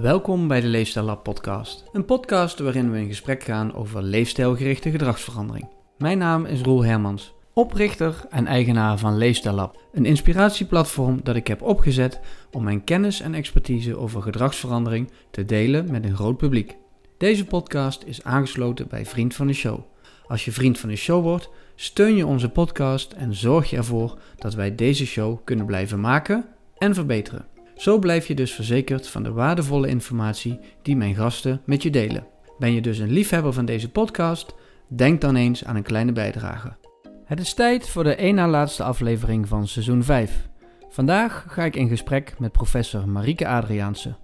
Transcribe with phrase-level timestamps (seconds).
[0.00, 1.84] Welkom bij de Leefstijl Lab podcast.
[1.92, 5.68] Een podcast waarin we in gesprek gaan over leefstijlgerichte gedragsverandering.
[5.98, 9.80] Mijn naam is Roel Hermans, oprichter en eigenaar van Leefstijl Lab.
[9.92, 15.90] Een inspiratieplatform dat ik heb opgezet om mijn kennis en expertise over gedragsverandering te delen
[15.90, 16.76] met een groot publiek.
[17.18, 19.80] Deze podcast is aangesloten bij Vriend van de Show.
[20.26, 24.18] Als je vriend van de show wordt, steun je onze podcast en zorg je ervoor
[24.36, 26.44] dat wij deze show kunnen blijven maken
[26.78, 27.46] en verbeteren.
[27.80, 32.26] Zo blijf je dus verzekerd van de waardevolle informatie die mijn gasten met je delen.
[32.58, 34.54] Ben je dus een liefhebber van deze podcast?
[34.88, 36.76] Denk dan eens aan een kleine bijdrage.
[37.24, 40.48] Het is tijd voor de één na laatste aflevering van seizoen 5.
[40.88, 44.14] Vandaag ga ik in gesprek met professor Marieke Adriaanse.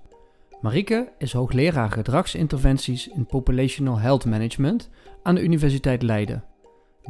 [0.60, 4.90] Marieke is hoogleraar gedragsinterventies in Populational Health Management
[5.22, 6.44] aan de Universiteit Leiden.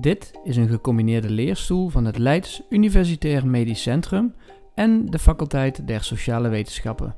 [0.01, 4.35] Dit is een gecombineerde leerstoel van het Leids Universitair Medisch Centrum
[4.77, 7.17] en de faculteit der Sociale Wetenschappen.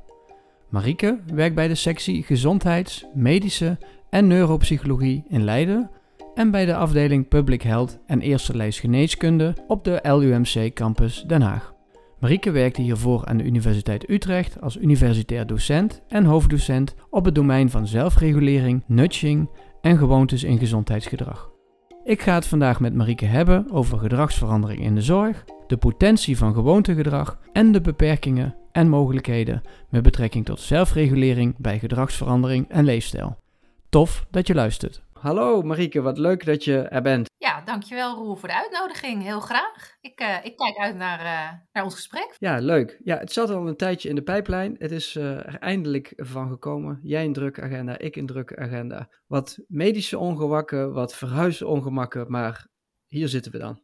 [0.69, 3.77] Marieke werkt bij de sectie Gezondheids-, Medische
[4.09, 5.89] en Neuropsychologie in Leiden
[6.35, 11.41] en bij de afdeling Public Health en Eerste Lijst Geneeskunde op de LUMC Campus Den
[11.41, 11.73] Haag.
[12.19, 17.69] Marieke werkte hiervoor aan de Universiteit Utrecht als universitair docent en hoofddocent op het domein
[17.69, 19.49] van zelfregulering, nudging
[19.81, 21.48] en gewoontes in gezondheidsgedrag.
[22.09, 26.53] Ik ga het vandaag met Marieke hebben over gedragsverandering in de zorg, de potentie van
[26.53, 33.37] gewoontegedrag en de beperkingen en mogelijkheden met betrekking tot zelfregulering bij gedragsverandering en leefstijl.
[33.89, 35.01] Tof dat je luistert.
[35.13, 37.29] Hallo Marieke, wat leuk dat je er bent.
[37.49, 39.23] Ja, dankjewel Roel voor de uitnodiging.
[39.23, 39.97] Heel graag.
[40.01, 42.35] Ik, uh, ik kijk uit naar, uh, naar ons gesprek.
[42.39, 42.99] Ja, leuk.
[43.03, 44.75] Ja, het zat al een tijdje in de pijplijn.
[44.77, 46.99] Het is uh, er eindelijk van gekomen.
[47.03, 49.09] Jij een drukke agenda, ik een drukke agenda.
[49.27, 52.67] Wat medische ongemakken, wat verhuisongemakken, maar
[53.07, 53.81] hier zitten we dan.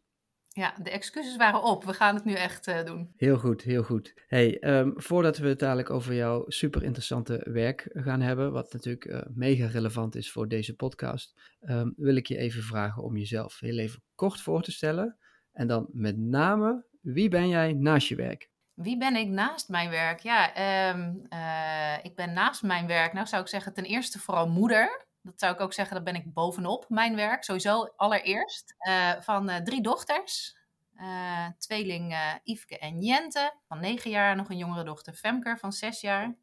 [0.57, 1.83] Ja, de excuses waren op.
[1.83, 3.13] We gaan het nu echt uh, doen.
[3.17, 4.13] Heel goed, heel goed.
[4.27, 9.05] Hey, um, voordat we het dadelijk over jouw super interessante werk gaan hebben, wat natuurlijk
[9.05, 13.59] uh, mega relevant is voor deze podcast, um, wil ik je even vragen om jezelf
[13.59, 15.17] heel even kort voor te stellen.
[15.51, 18.49] En dan met name, wie ben jij naast je werk?
[18.73, 20.19] Wie ben ik naast mijn werk?
[20.19, 20.49] Ja,
[20.89, 25.05] um, uh, ik ben naast mijn werk, nou zou ik zeggen, ten eerste vooral moeder.
[25.25, 27.43] Dat zou ik ook zeggen, dat ben ik bovenop mijn werk.
[27.43, 28.75] Sowieso allereerst.
[28.87, 30.57] Uh, van uh, drie dochters.
[30.95, 34.35] Uh, tweeling Yveske en Jente van negen jaar.
[34.35, 36.35] Nog een jongere dochter Femke van zes jaar.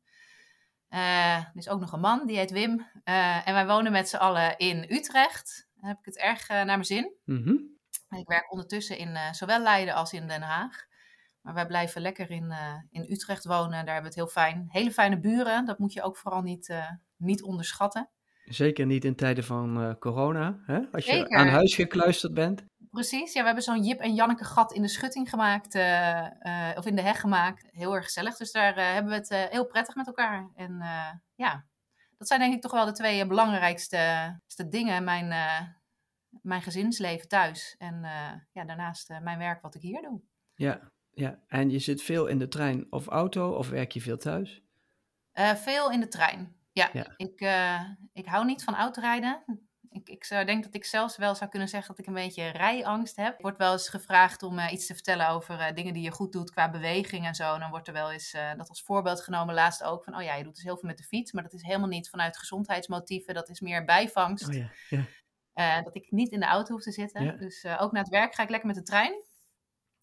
[0.89, 2.87] er is ook nog een man, die heet Wim.
[3.05, 5.69] en wij wonen met z'n allen in Utrecht.
[5.75, 7.13] Dan heb ik het erg naar mijn zin.
[7.25, 7.79] Mm -hmm.
[8.19, 10.87] Ik werk ondertussen in zowel Leiden als in Den Haag.
[11.41, 12.55] Maar wij blijven lekker in,
[12.91, 13.71] in Utrecht wonen.
[13.71, 14.67] Daar hebben we het heel fijn.
[14.69, 15.65] Hele fijne buren.
[15.65, 16.75] Dat moet je ook vooral niet,
[17.17, 18.11] niet onderschatten.
[18.45, 20.81] Zeker niet in tijden van uh, corona, hè?
[20.93, 22.65] als je aan huis gekluisterd bent.
[22.91, 26.71] Precies, ja, we hebben zo'n Jip en Janneke gat in de schutting gemaakt, uh, uh,
[26.77, 27.69] of in de heg gemaakt.
[27.71, 30.51] Heel erg gezellig, dus daar hebben we het heel prettig met elkaar.
[30.55, 30.79] En
[31.35, 31.67] ja,
[32.19, 34.39] dat zijn denk ik toch wel de twee belangrijkste
[34.69, 35.29] dingen in mijn,
[36.43, 37.75] mijn gezinsleven thuis.
[37.79, 38.01] En
[38.53, 40.21] ja, daarnaast mijn werk wat ik hier doe.
[40.55, 44.19] Ja, ja, en je zit veel in de trein of auto, of werk je veel
[44.19, 44.63] thuis?
[45.55, 46.62] veel in de trein.
[46.73, 47.15] Ja, ja.
[47.17, 47.81] Ik, uh,
[48.13, 49.45] ik hou niet van autorijden.
[49.91, 52.49] Ik, ik zou, denk dat ik zelfs wel zou kunnen zeggen dat ik een beetje
[52.49, 53.35] rijangst heb.
[53.35, 56.11] Ik word wel eens gevraagd om uh, iets te vertellen over uh, dingen die je
[56.11, 57.55] goed doet qua beweging en zo.
[57.55, 60.17] En dan wordt er wel eens dat als voorbeeld genomen laatst ook van...
[60.17, 62.09] oh ja, je doet dus heel veel met de fiets, maar dat is helemaal niet
[62.09, 63.35] vanuit gezondheidsmotieven.
[63.35, 64.49] Dat is meer bijvangst.
[64.49, 64.71] Oh, ja.
[65.55, 65.83] Ja.
[65.83, 67.39] dat ik niet in de auto hoef te zitten.
[67.39, 69.25] Dus ook naar het werk ga ik lekker met de trein.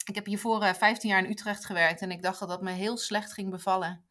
[0.05, 2.97] Ik heb hiervoor 15 jaar in Utrecht gewerkt en ik dacht dat dat me heel
[2.97, 4.08] slecht ging bevallen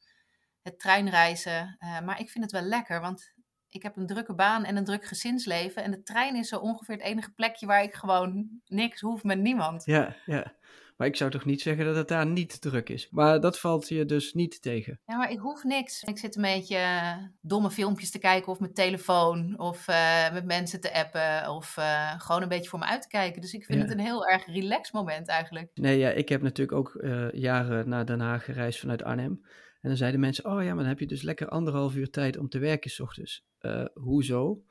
[0.68, 1.76] het treinreizen.
[1.80, 3.32] Uh, maar ik vind het wel lekker, want
[3.68, 5.82] ik heb een drukke baan en een druk gezinsleven.
[5.82, 9.38] En de trein is zo ongeveer het enige plekje waar ik gewoon niks hoef met
[9.38, 9.84] niemand.
[9.84, 10.56] Ja, ja.
[10.98, 13.08] Maar ik zou toch niet zeggen dat het daar niet druk is.
[13.10, 15.00] Maar dat valt je dus niet tegen.
[15.06, 16.02] Ja, maar ik hoef niks.
[16.02, 20.44] Ik zit een beetje eh, domme filmpjes te kijken of met telefoon of uh, met
[20.44, 23.40] mensen te appen of uh, gewoon een beetje voor me uit te kijken.
[23.40, 23.84] Dus ik vind ja.
[23.84, 25.70] het een heel erg relax moment eigenlijk.
[25.74, 29.40] Nee, ja, ik heb natuurlijk ook jaren naar Den Haag gereisd vanuit Arnhem.
[29.88, 32.38] En dan zeiden mensen, oh ja, maar dan heb je dus lekker anderhalf uur tijd
[32.38, 33.44] om te werken s ochtends.
[33.60, 34.62] Uh, hoezo?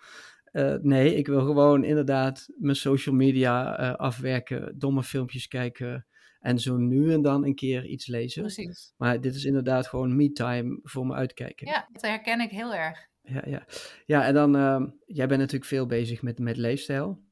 [0.51, 6.07] Uh, nee, ik wil gewoon inderdaad mijn social media uh, afwerken, domme filmpjes kijken
[6.39, 8.41] en zo nu en dan een keer iets lezen.
[8.41, 8.93] Precies.
[8.97, 11.67] Maar dit is inderdaad gewoon me-time voor me uitkijken.
[11.67, 13.07] Ja, dat herken ik heel erg.
[13.21, 13.65] Ja, ja.
[14.05, 17.23] ja en dan, uh, jij bent natuurlijk veel bezig met, met leefstijl.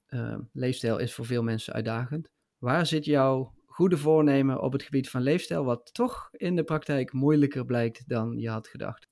[0.51, 2.29] leefstijl is voor veel mensen uitdagend.
[2.57, 7.13] Waar zit jouw goede voornemen op het gebied van leefstijl, wat toch in de praktijk
[7.13, 9.07] moeilijker blijkt dan je had gedacht?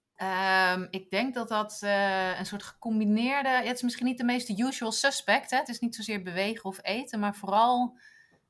[0.74, 3.50] Um, ik denk dat dat uh, een soort gecombineerde.
[3.50, 5.52] Ja, het is misschien niet de meest usual suspect.
[5.52, 5.58] Hè?
[5.58, 7.98] Het is niet zozeer bewegen of eten, maar vooral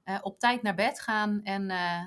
[0.05, 2.03] uh, op tijd naar bed gaan en uh,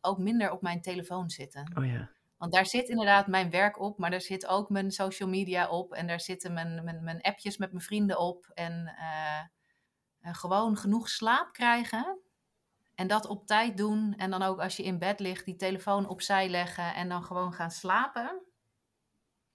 [0.00, 1.72] ook minder op mijn telefoon zitten.
[1.78, 2.10] Oh ja.
[2.36, 5.92] Want daar zit inderdaad mijn werk op, maar daar zit ook mijn social media op.
[5.92, 8.50] En daar zitten mijn, mijn, mijn appjes met mijn vrienden op.
[8.54, 8.94] En
[10.22, 12.18] gewoon genoeg slaap krijgen.
[13.00, 14.14] En dat op tijd doen.
[14.16, 17.52] En dan ook als je in bed ligt, die telefoon opzij leggen en dan gewoon
[17.52, 18.42] gaan slapen.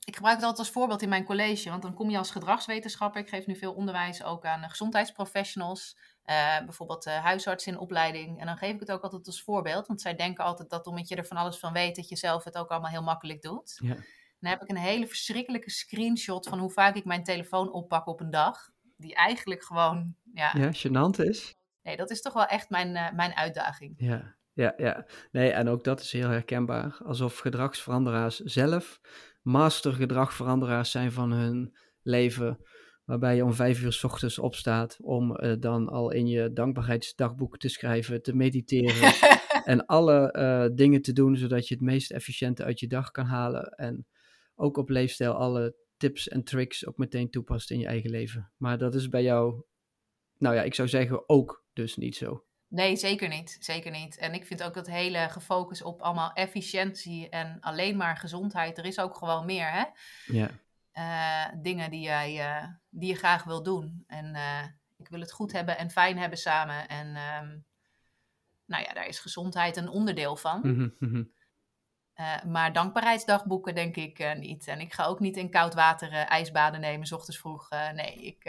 [0.06, 3.22] Ik gebruik het altijd als voorbeeld in mijn college, want dan kom je als gedragswetenschapper.
[3.22, 5.98] Ik geef nu veel onderwijs ook aan gezondheidsprofessionals.
[6.26, 8.40] Uh, bijvoorbeeld uh, huisarts in opleiding.
[8.40, 9.88] En dan geef ik het ook altijd als voorbeeld.
[9.88, 12.44] Want zij denken altijd dat omdat je er van alles van weet, dat je zelf
[12.44, 13.80] het ook allemaal heel makkelijk doet.
[13.84, 13.96] Ja.
[14.40, 18.20] Dan heb ik een hele verschrikkelijke screenshot van hoe vaak ik mijn telefoon oppak op
[18.20, 18.70] een dag.
[18.98, 20.16] Die eigenlijk gewoon.
[20.34, 21.56] Ja, ja gênant is.
[21.86, 23.94] Nee, dat is toch wel echt mijn, uh, mijn uitdaging.
[23.98, 25.06] Ja, ja, ja.
[25.32, 26.98] Nee, en ook dat is heel herkenbaar.
[27.04, 29.00] Alsof gedragsveranderaars zelf
[29.42, 32.60] mastergedragveranderaars zijn van hun leven
[33.04, 37.58] waarbij je om vijf uur s ochtends opstaat om uh, dan al in je dankbaarheidsdagboek
[37.58, 39.14] te schrijven, te mediteren
[39.74, 43.26] en alle uh, dingen te doen zodat je het meest efficiënte uit je dag kan
[43.26, 43.70] halen.
[43.70, 44.06] En
[44.56, 48.52] ook op leefstijl alle tips en tricks ook meteen toepast in je eigen leven.
[48.58, 49.64] Maar dat is bij jou,
[50.38, 52.46] nou ja, ik zou zeggen ook dus niet zo.
[52.68, 53.58] Nee, zeker niet.
[53.60, 54.18] Zeker niet.
[54.18, 58.78] En ik vind ook dat hele gefocust op allemaal efficiëntie en alleen maar gezondheid.
[58.78, 59.84] Er is ook gewoon meer, hè?
[60.26, 60.50] Ja.
[60.94, 64.04] Uh, dingen die, jij, uh, die je graag wil doen.
[64.08, 64.64] En uh,
[64.98, 66.88] ik wil het goed hebben en fijn hebben samen.
[66.88, 67.66] En um,
[68.66, 70.60] nou ja, daar is gezondheid een onderdeel van.
[70.64, 71.32] Mm -hmm.
[72.52, 74.68] maar dankbaarheidsdagboeken denk ik niet.
[74.68, 77.70] En ik ga ook niet in koud water ijsbaden nemen, s ochtends vroeg.
[77.70, 78.44] nee, ik,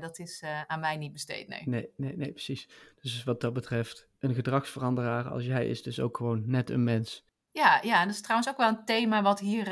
[0.00, 1.62] dat is aan mij niet besteed, nee.
[1.64, 1.88] nee.
[1.96, 2.68] Nee, nee, precies.
[3.00, 7.26] Dus wat dat betreft, een gedragsveranderaar als jij is dus ook gewoon net een mens.
[7.52, 9.68] Ja, ja, dat is trouwens ook wel een thema wat hier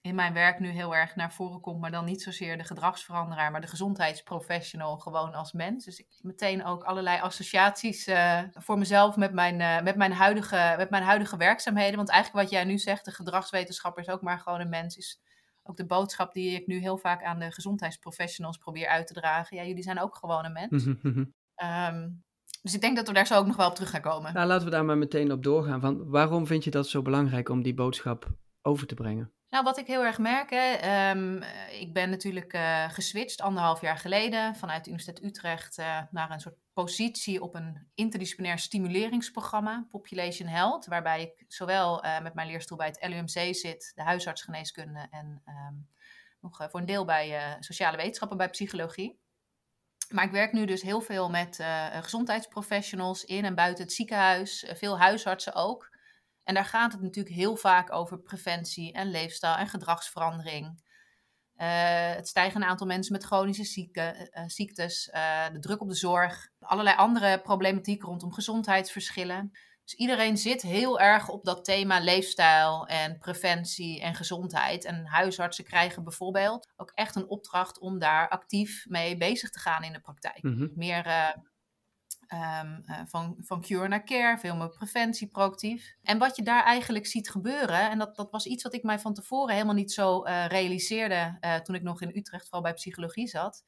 [0.00, 3.50] in mijn werk nu heel erg naar voren komt, maar dan niet zozeer de gedragsveranderaar,
[3.50, 5.84] maar de gezondheidsprofessional gewoon als mens.
[5.84, 8.08] Dus ik meteen ook allerlei associaties
[8.52, 11.96] voor mezelf met mijn, met, mijn huidige, met mijn huidige werkzaamheden.
[11.96, 15.20] Want eigenlijk wat jij nu zegt, de gedragswetenschapper is ook maar gewoon een mens, is
[15.68, 19.56] ook de boodschap die ik nu heel vaak aan de gezondheidsprofessionals probeer uit te dragen.
[19.56, 20.86] Ja, jullie zijn ook gewoon een mens.
[21.86, 22.24] um,
[22.62, 24.34] dus ik denk dat we daar zo ook nog wel op terug gaan komen.
[24.34, 25.80] Nou, laten we daar maar meteen op doorgaan.
[25.80, 28.26] Van, waarom vind je dat zo belangrijk om die boodschap
[28.62, 29.32] over te brengen?
[29.50, 33.98] Nou, wat ik heel erg merk, hè, um, ik ben natuurlijk uh, geswitcht anderhalf jaar
[33.98, 40.48] geleden vanuit de Universiteit Utrecht uh, naar een soort positie op een interdisciplinair stimuleringsprogramma, Population
[40.48, 45.88] Health, waarbij ik zowel met mijn leerstoel bij het LUMC zit, de huisartsgeneeskunde en um,
[46.40, 49.18] nog voor een deel bij sociale wetenschappen, bij psychologie.
[50.08, 51.64] Maar ik werk nu dus heel veel met
[52.00, 55.95] gezondheidsprofessionals in en buiten het ziekenhuis, veel huisartsen ook.
[56.46, 60.66] En daar gaat het natuurlijk heel vaak over preventie en leefstijl en gedragsverandering.
[60.66, 65.94] Uh, het stijgende aantal mensen met chronische zieken, uh, ziektes, uh, de druk op de
[65.94, 69.50] zorg, allerlei andere problematiek rondom gezondheidsverschillen.
[69.84, 74.84] Dus iedereen zit heel erg op dat thema leefstijl en preventie en gezondheid.
[74.84, 79.82] En huisartsen krijgen bijvoorbeeld ook echt een opdracht om daar actief mee bezig te gaan
[79.82, 80.42] in de praktijk.
[80.42, 80.72] Mm -hmm.
[80.74, 81.34] Meer
[82.32, 85.96] Um, uh, van, van cure naar care, veel meer preventie, proactief.
[86.02, 88.98] En wat je daar eigenlijk ziet gebeuren, en dat, dat was iets wat ik mij
[88.98, 92.72] van tevoren helemaal niet zo uh, realiseerde uh, toen ik nog in Utrecht vooral bij
[92.72, 93.64] psychologie zat,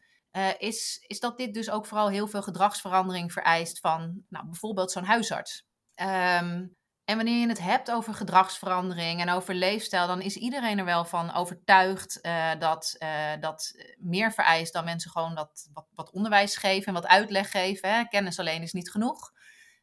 [0.58, 5.04] is, is dat dit dus ook vooral heel veel gedragsverandering vereist van nou, bijvoorbeeld zo'n
[5.04, 5.66] huisarts.
[5.94, 6.76] Um,
[7.08, 11.04] en wanneer je het hebt over gedragsverandering en over leefstijl, dan is iedereen er wel
[11.04, 16.56] van overtuigd uh, dat uh, dat meer vereist dan mensen gewoon dat, wat, wat onderwijs
[16.56, 17.94] geven en wat uitleg geven.
[17.94, 18.04] Hè.
[18.04, 19.32] Kennis alleen is niet genoeg.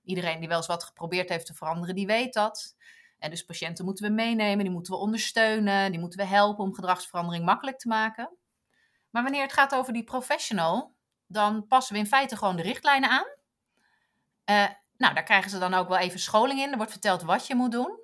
[0.03, 2.75] Iedereen die wel eens wat geprobeerd heeft te veranderen, die weet dat.
[3.20, 6.74] En dus patiënten moeten we meenemen, die moeten we ondersteunen, die moeten we helpen om
[6.74, 8.38] gedragsverandering makkelijk te maken.
[9.10, 10.96] Maar wanneer het gaat over die professional,
[11.27, 13.27] dan passen we in feite gewoon de richtlijnen aan.
[14.46, 16.71] Uh, nou, daar krijgen ze dan ook wel even scholing in.
[16.71, 18.03] Er wordt verteld wat je moet doen.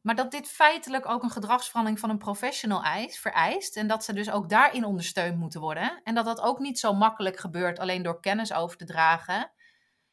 [0.00, 3.76] Maar dat dit feitelijk ook een gedragsverandering van een professional eist, vereist.
[3.76, 6.00] En dat ze dus ook daarin ondersteund moeten worden.
[6.04, 9.50] En dat dat ook niet zo makkelijk gebeurt alleen door kennis over te dragen.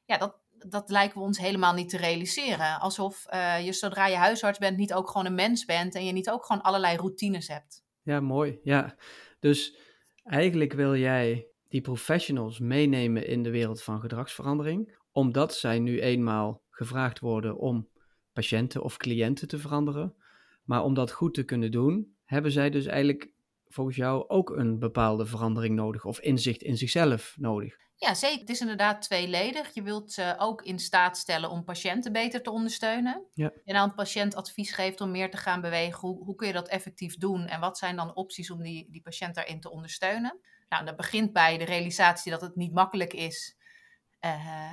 [0.05, 2.79] Ja, dat, dat lijken we ons helemaal niet te realiseren.
[2.79, 5.95] Alsof uh, je zodra je huisarts bent niet ook gewoon een mens bent.
[5.95, 7.83] En je niet ook gewoon allerlei routines hebt.
[8.01, 8.59] Ja, mooi.
[8.63, 8.95] Ja,
[9.39, 9.77] dus
[10.23, 16.61] eigenlijk wil jij die professionals meenemen in de wereld van gedragsverandering omdat zij nu eenmaal
[16.69, 17.89] gevraagd worden om
[18.33, 20.15] patiënten of cliënten te veranderen.
[20.63, 23.31] Maar om dat goed te kunnen doen, hebben zij dus eigenlijk
[23.67, 27.77] volgens jou ook een bepaalde verandering nodig of inzicht in zichzelf nodig.
[27.95, 28.39] Ja, zeker.
[28.39, 29.73] Het is inderdaad tweeledig.
[29.73, 33.25] Je wilt ze ook in staat stellen om patiënten beter te ondersteunen.
[33.33, 33.51] Ja.
[33.65, 35.99] En aan een patiënt advies geeft om meer te gaan bewegen.
[35.99, 37.45] Hoe, hoe kun je dat effectief doen?
[37.45, 40.39] En wat zijn dan opties om die, die patiënt daarin te ondersteunen?
[40.69, 43.56] Nou, dat begint bij de realisatie dat het niet makkelijk is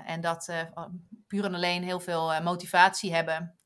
[0.06, 0.84] en dat uh,
[1.26, 3.58] puur en alleen heel veel uh, motivatie hebben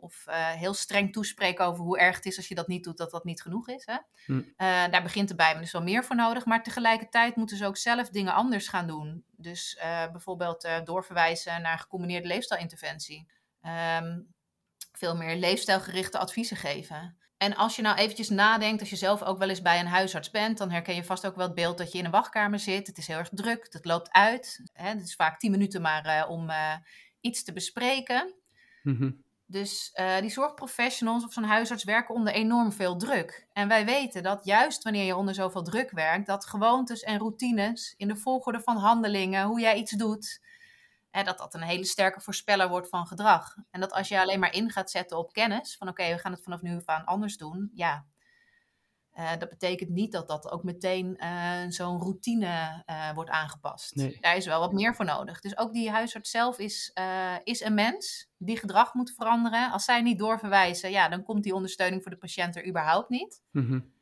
[0.00, 2.96] of eh, heel streng toespreken over hoe erg het is als je dat niet doet,
[2.96, 3.86] dat dat niet genoeg is.
[3.86, 3.96] Hè?
[4.24, 4.42] Hm.
[4.56, 6.44] Eh, daar begint er bij me dus wel meer voor nodig.
[6.44, 9.24] Maar tegelijkertijd moeten ze ook zelf dingen anders gaan doen.
[9.30, 13.26] Dus uh, bijvoorbeeld doorverwijzen naar gecombineerde leefstijlinterventie.
[14.00, 14.34] Um,
[14.92, 17.17] veel meer leefstijlgerichte adviezen geven.
[17.38, 20.30] En als je nou eventjes nadenkt, als je zelf ook wel eens bij een huisarts
[20.30, 22.86] bent, dan herken je vast ook wel het beeld dat je in een wachtkamer zit.
[22.86, 24.62] Het is heel erg druk, het loopt uit.
[24.72, 24.88] Hè?
[24.88, 26.50] Het is vaak tien minuten maar om
[27.20, 28.34] iets te bespreken.
[28.82, 33.46] Mm dus uh, die zorgprofessionals of zo'n huisarts werken onder enorm veel druk.
[33.52, 37.94] En wij weten dat juist wanneer je onder zoveel druk werkt, dat gewoontes en routines
[37.96, 40.40] in de volgorde van handelingen, hoe jij iets doet,
[41.10, 43.56] hè, dat dat een hele sterke voorspeller wordt van gedrag.
[43.70, 46.32] En dat als je alleen maar in gaat zetten op kennis, van oké, we gaan
[46.32, 48.06] het vanaf nu aan anders doen, ja,
[49.18, 53.94] uh, dat betekent niet dat dat ook meteen uh, zo'n routine uh, wordt aangepast.
[53.94, 54.18] Nee.
[54.20, 55.40] Daar is wel wat meer voor nodig.
[55.40, 56.92] Dus ook die huisarts zelf is,
[57.44, 59.70] is een mens die gedrag moet veranderen.
[59.70, 63.42] Als zij niet doorverwijzen, ja, dan komt die ondersteuning voor de patiënt er überhaupt niet.
[63.50, 63.92] Mm-hmm.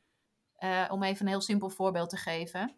[0.91, 2.77] om even een heel simpel voorbeeld te geven.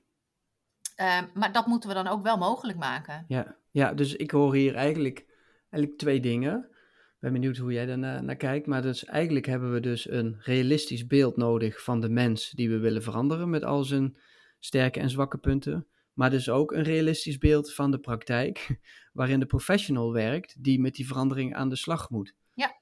[1.34, 3.24] maar dat moeten we dan ook wel mogelijk maken.
[3.28, 5.26] Ja, ja dus ik hoor hier eigenlijk,
[5.70, 6.76] eigenlijk twee dingen
[7.18, 8.66] ben benieuwd hoe jij daar naar, kijkt.
[8.66, 12.78] Maar dus eigenlijk hebben we dus een realistisch beeld nodig van de mens die we
[12.78, 14.18] willen veranderen met al zijn
[14.58, 15.86] sterke en zwakke punten.
[16.12, 18.78] Maar dus ook een realistisch beeld van de praktijk,
[19.12, 22.34] waarin de professional werkt die met die verandering aan de slag moet.
[22.54, 22.76] Ja.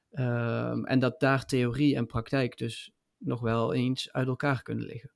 [0.70, 5.12] Um, en dat daar theorie en praktijk dus nog wel eens uit elkaar kunnen liggen.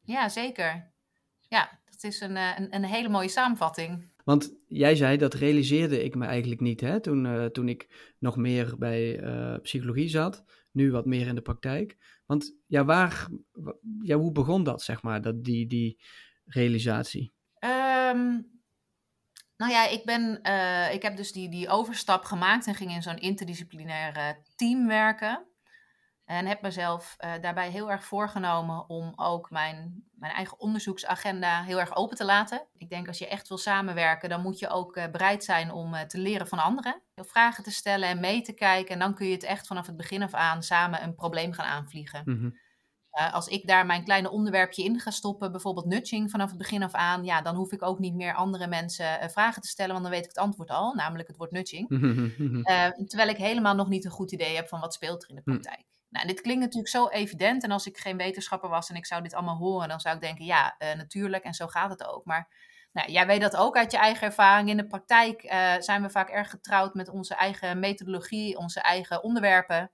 [0.00, 0.92] Ja, zeker.
[1.40, 4.12] Ja, dat is een, eh, een, een hele mooie samenvatting.
[4.24, 8.36] Want jij zei, dat realiseerde ik me eigenlijk niet hè, toen, uh, toen ik nog
[8.36, 11.96] meer bij uh, psychologie zat, nu wat meer in de praktijk.
[12.26, 13.28] Want ja, waar,
[14.00, 16.02] ja, hoe begon dat, zeg maar, dat, die, die
[16.44, 17.32] realisatie?
[17.58, 18.52] Um,
[19.56, 23.02] nou ja, ik, ben, uh, ik heb dus die, die overstap gemaakt en ging in
[23.02, 25.46] zo'n interdisciplinaire team werken.
[26.34, 31.80] En heb mezelf uh, daarbij heel erg voorgenomen om ook mijn, mijn eigen onderzoeksagenda heel
[31.80, 32.66] erg open te laten.
[32.76, 35.94] Ik denk als je echt wil samenwerken, dan moet je ook uh, bereid zijn om
[35.94, 37.02] uh, te leren van anderen.
[37.14, 38.92] Vragen te stellen en mee te kijken.
[38.92, 41.66] En dan kun je het echt vanaf het begin af aan samen een probleem gaan
[41.66, 42.22] aanvliegen.
[42.24, 42.62] Mm
[43.32, 46.92] als ik daar mijn kleine onderwerpje in ga stoppen, bijvoorbeeld nudging vanaf het begin af
[46.92, 50.12] aan, ja, dan hoef ik ook niet meer andere mensen vragen te stellen, want dan
[50.12, 51.88] weet ik het antwoord al, namelijk het woord nudging.
[53.08, 55.42] terwijl ik helemaal nog niet een goed idee heb van wat speelt er in de
[55.42, 55.84] praktijk.
[56.14, 57.62] Nou, dit klinkt natuurlijk zo evident.
[57.62, 60.20] En als ik geen wetenschapper was en ik zou dit allemaal horen, dan zou ik
[60.20, 61.44] denken, ja, uh, natuurlijk.
[61.44, 62.24] En zo gaat het ook.
[62.24, 62.48] Maar
[62.92, 64.68] nou, jij weet dat ook uit je eigen ervaring.
[64.68, 69.22] In de praktijk uh, zijn we vaak erg getrouwd met onze eigen methodologie, onze eigen
[69.22, 69.92] onderwerpen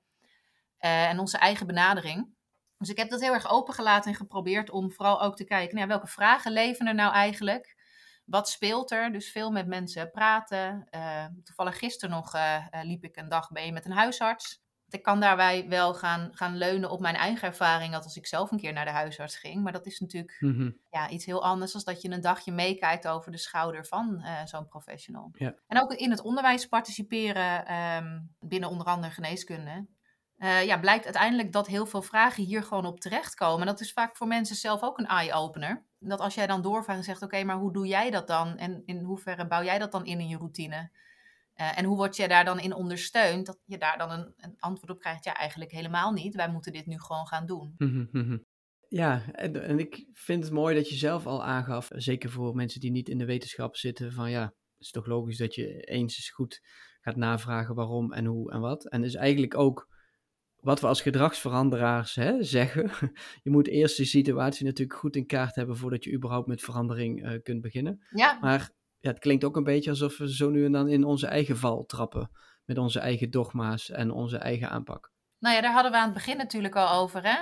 [0.80, 2.34] uh, en onze eigen benadering.
[2.78, 5.88] Dus ik heb dat heel erg opengelaten en geprobeerd om vooral ook te kijken, nou,
[5.88, 7.76] welke vragen leven er nou eigenlijk?
[8.24, 9.12] Wat speelt er?
[9.12, 10.88] Dus veel met mensen praten.
[11.44, 12.32] toevallig gisteren nog
[12.82, 14.62] liep ik een dag mee met een huisarts
[14.94, 18.50] ik kan daarbij wel gaan, gaan leunen op mijn eigen ervaring, dat als ik zelf
[18.50, 19.62] een keer naar de huisarts ging.
[19.62, 20.70] Maar dat is natuurlijk mhm.
[20.90, 24.44] ja, iets heel anders dan dat je een dagje meekijkt over de schouder van uh,
[24.44, 25.30] zo'n professional.
[25.32, 25.54] Ja.
[25.66, 29.86] En ook in het onderwijs participeren, um, binnen onder andere geneeskunde.
[30.38, 33.60] Uh, ja, blijkt uiteindelijk dat heel veel vragen hier gewoon op terechtkomen.
[33.60, 35.84] En dat is vaak voor mensen zelf ook een eye-opener.
[35.98, 38.56] Dat als jij dan doorvraagt en zegt, oké, maar hoe doe jij dat dan?
[38.56, 40.90] En in hoeverre bouw jij dat dan in in je routine?
[41.60, 43.46] Uh, en hoe word je daar dan in ondersteund?
[43.46, 45.24] Dat je daar dan een, een, antwoord op krijgt.
[45.24, 46.34] Ja, eigenlijk helemaal niet.
[46.34, 47.74] Wij moeten dit nu gewoon gaan doen.
[47.78, 48.38] Mhm, mhm.
[48.88, 52.80] Ja, en, en, ik vind het mooi dat je zelf al aangaf, zeker voor mensen
[52.80, 56.16] die niet in de wetenschap zitten, van ja, het is toch logisch dat je eens
[56.16, 56.60] eens goed
[57.00, 58.88] gaat navragen waarom en hoe en wat.
[58.88, 59.88] En is eigenlijk ook
[60.60, 62.90] wat we als gedragsveranderaars hè, zeggen.
[63.42, 67.26] Je moet eerst de situatie natuurlijk goed in kaart hebben voordat je überhaupt met verandering
[67.26, 68.06] uh, kunt beginnen.
[68.10, 68.38] Ja.
[68.40, 71.26] Maar ja, het klinkt ook een beetje alsof we zo nu en dan in onze
[71.26, 72.30] eigen val trappen.
[72.64, 75.12] Met onze eigen dogma's en onze eigen aanpak.
[75.38, 77.22] Nou ja, daar hadden we aan het begin natuurlijk al over.
[77.22, 77.38] Hè?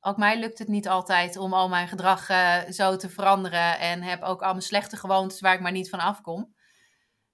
[0.00, 3.78] Ook mij lukt het niet altijd om al mijn gedrag uh, zo te veranderen.
[3.78, 6.54] En heb ook al mijn slechte gewoontes waar ik maar niet van afkom.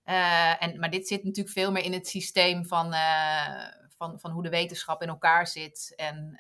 [0.04, 3.66] Uh, en, maar dit zit natuurlijk veel meer in het systeem van, uh,
[3.97, 5.93] van, van hoe de wetenschap in elkaar zit.
[5.97, 6.37] En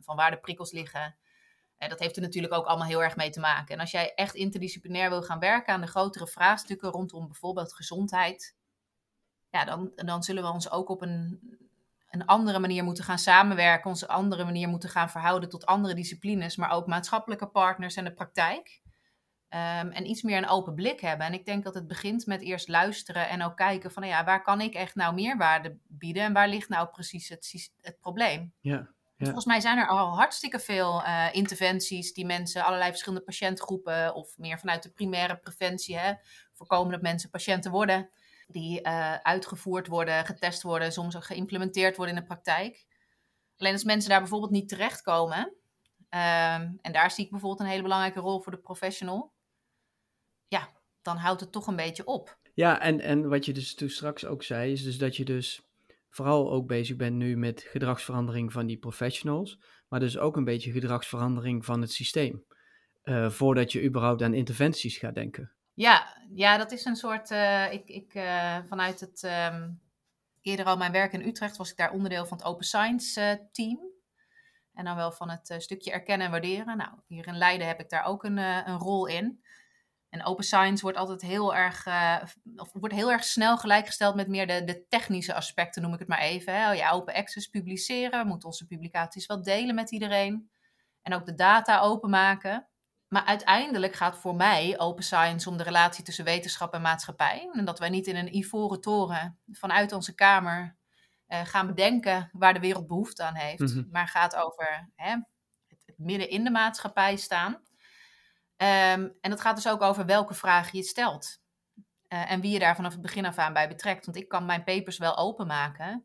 [0.00, 1.18] van waar de prikkels liggen.
[1.78, 3.74] En dat heeft er natuurlijk ook allemaal heel erg mee te maken.
[3.74, 8.56] En als jij echt interdisciplinair wil gaan werken aan de grotere vraagstukken rondom bijvoorbeeld gezondheid,
[9.50, 11.40] ja, dan, dan zullen we ons ook op een,
[12.10, 15.94] een andere manier moeten gaan samenwerken, ons een andere manier moeten gaan verhouden tot andere
[15.94, 18.80] disciplines, maar ook maatschappelijke partners en de praktijk.
[19.50, 21.26] Um, en iets meer een open blik hebben.
[21.26, 24.42] En ik denk dat het begint met eerst luisteren en ook kijken van, ja, waar
[24.42, 28.52] kan ik echt nou meerwaarde bieden en waar ligt nou precies het, het probleem?
[28.60, 28.88] Ja.
[29.18, 34.36] Volgens mij zijn er al hartstikke veel uh, interventies die mensen, allerlei verschillende patiëntgroepen of
[34.36, 36.12] meer vanuit de primaire preventie, hè,
[36.52, 38.10] voorkomen dat mensen patiënten worden,
[38.46, 42.86] die uh, uitgevoerd worden, getest worden, soms ook geïmplementeerd worden in de praktijk.
[43.56, 47.82] Alleen als mensen daar bijvoorbeeld niet terechtkomen, um, en daar zie ik bijvoorbeeld een hele
[47.82, 49.32] belangrijke rol voor de professional,
[50.48, 50.68] ja,
[51.02, 52.38] dan houdt het toch een beetje op.
[52.54, 55.67] Ja, en, en wat je dus toen straks ook zei, is dus dat je dus
[56.18, 59.58] vooral ook bezig bent nu met gedragsverandering van die professionals,
[59.88, 62.44] maar dus ook een beetje gedragsverandering van het systeem.
[63.04, 65.52] Uh, voordat je überhaupt aan interventies gaat denken.
[65.74, 67.30] Ja, ja dat is een soort.
[67.30, 69.22] Uh, ik, ik, uh, vanuit het
[69.52, 69.80] um,
[70.40, 73.78] eerder al mijn werk in Utrecht was ik daar onderdeel van het Open Science team.
[74.74, 76.76] En dan wel van het stukje erkennen en waarderen.
[76.76, 79.42] Nou, hier in Leiden heb ik daar ook een, een rol in.
[80.08, 82.22] En open science wordt altijd heel erg, uh,
[82.56, 86.08] of wordt heel erg snel gelijkgesteld met meer de, de technische aspecten, noem ik het
[86.08, 86.54] maar even.
[86.54, 86.70] Hè.
[86.70, 90.50] Oh ja, open access publiceren, moeten onze publicaties wel delen met iedereen.
[91.02, 92.68] En ook de data openmaken.
[93.08, 97.48] Maar uiteindelijk gaat voor mij open science om de relatie tussen wetenschap en maatschappij.
[97.52, 100.76] En dat wij niet in een ivoren toren vanuit onze kamer
[101.28, 103.60] uh, gaan bedenken waar de wereld behoefte aan heeft.
[103.60, 103.88] Mm -hmm.
[103.90, 105.10] Maar gaat over hè,
[105.66, 107.62] het, het midden in de maatschappij staan.
[108.62, 111.40] Um, en dat gaat dus ook over welke vragen je stelt.
[112.08, 114.04] Uh, en wie je daar vanaf het begin af aan bij betrekt.
[114.04, 116.04] Want ik kan mijn papers wel openmaken.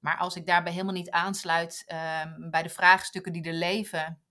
[0.00, 4.22] Maar als ik daarbij helemaal niet aansluit um, bij de vraagstukken die er leven.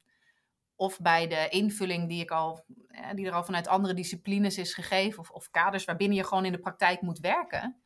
[0.75, 4.73] Of bij de invulling die, ik al, uh, die er al vanuit andere disciplines is
[4.73, 5.19] gegeven.
[5.19, 7.81] Of, of kaders waarbinnen je gewoon in de praktijk moet werken.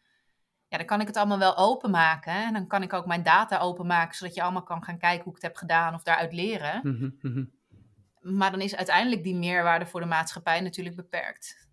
[0.67, 2.33] Ja, dan kan ik het allemaal wel openmaken.
[2.33, 4.15] En dan kan ik ook mijn data openmaken.
[4.15, 5.93] Zodat je allemaal kan gaan kijken hoe ik het heb gedaan.
[5.93, 6.79] Of daaruit leren.
[6.83, 7.61] Mm -hmm.
[8.23, 11.67] Maar dan is uiteindelijk die meerwaarde voor de maatschappij natuurlijk beperkt.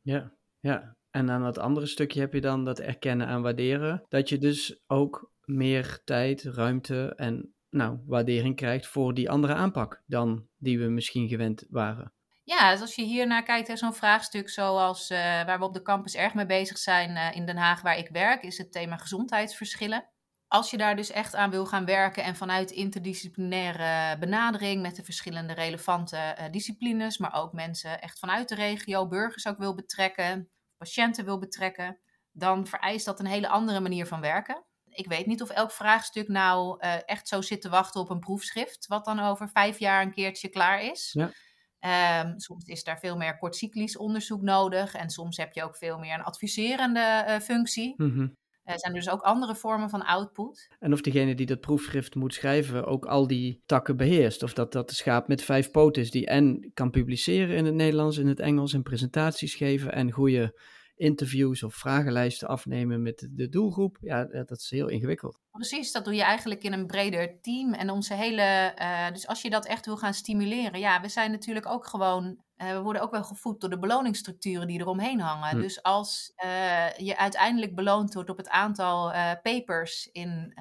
[0.00, 0.96] Ja, ja.
[1.10, 4.04] En aan dat andere stukje heb je dan dat erkennen en waarderen.
[4.08, 10.02] Dat je dus ook meer tijd, ruimte en nou, waardering krijgt voor die andere aanpak
[10.06, 12.12] dan die we misschien gewend waren.
[12.44, 15.82] Ja, dus als je hier naar kijkt, zo'n vraagstuk zoals uh, waar we op de
[15.82, 18.96] campus erg mee bezig zijn uh, in Den Haag, waar ik werk, is het thema
[18.96, 20.08] gezondheidsverschillen
[20.54, 25.04] als je daar dus echt aan wil gaan werken en vanuit interdisciplinaire benadering met de
[25.04, 30.50] verschillende relevante uh, disciplines, maar ook mensen echt vanuit de regio, burgers ook wil betrekken,
[30.76, 31.98] patiënten wil betrekken,
[32.32, 34.64] dan vereist dat een hele andere manier van werken.
[34.88, 38.18] Ik weet niet of elk vraagstuk nou uh, echt zo zit te wachten op een
[38.18, 41.10] proefschrift, wat dan over vijf jaar een keertje klaar is.
[41.12, 42.22] Ja.
[42.22, 45.98] Um, soms is daar veel meer kortcyclisch onderzoek nodig en soms heb je ook veel
[45.98, 47.94] meer een adviserende uh, functie.
[47.96, 48.36] Mm -hmm.
[48.64, 50.68] Er zijn dus ook andere vormen van output.
[50.78, 54.42] En of degene die dat proefschrift moet schrijven ook al die takken beheerst.
[54.42, 57.74] Of dat dat de schaap met vijf poten is die en kan publiceren in het
[57.74, 60.54] Nederlands, in het Engels en presentaties geven en goede
[60.96, 63.98] interviews of vragenlijsten afnemen met de doelgroep.
[64.00, 65.38] Ja, dat is heel ingewikkeld.
[65.50, 67.72] Precies, dat doe je eigenlijk in een breder team.
[67.72, 68.74] En onze hele.
[68.78, 70.80] Uh, dus als je dat echt wil gaan stimuleren.
[70.80, 72.42] Ja, we zijn natuurlijk ook gewoon.
[72.56, 75.50] Uh, we worden ook wel gevoed door de beloningsstructuren die eromheen hangen.
[75.50, 75.60] Hm.
[75.60, 79.10] Dus als uh, je uiteindelijk beloond wordt op het aantal
[79.42, 80.52] papers in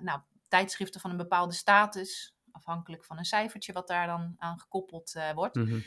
[0.00, 2.34] nou, tijdschriften van een bepaalde status.
[2.50, 5.54] Afhankelijk van een cijfertje wat daar dan aan gekoppeld wordt.
[5.54, 5.82] Mm -hmm.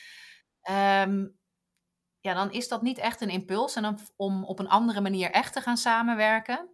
[1.12, 1.38] um,
[2.26, 5.32] ja, dan is dat niet echt een impuls en dan, om op een andere manier
[5.32, 6.70] echt te gaan samenwerken.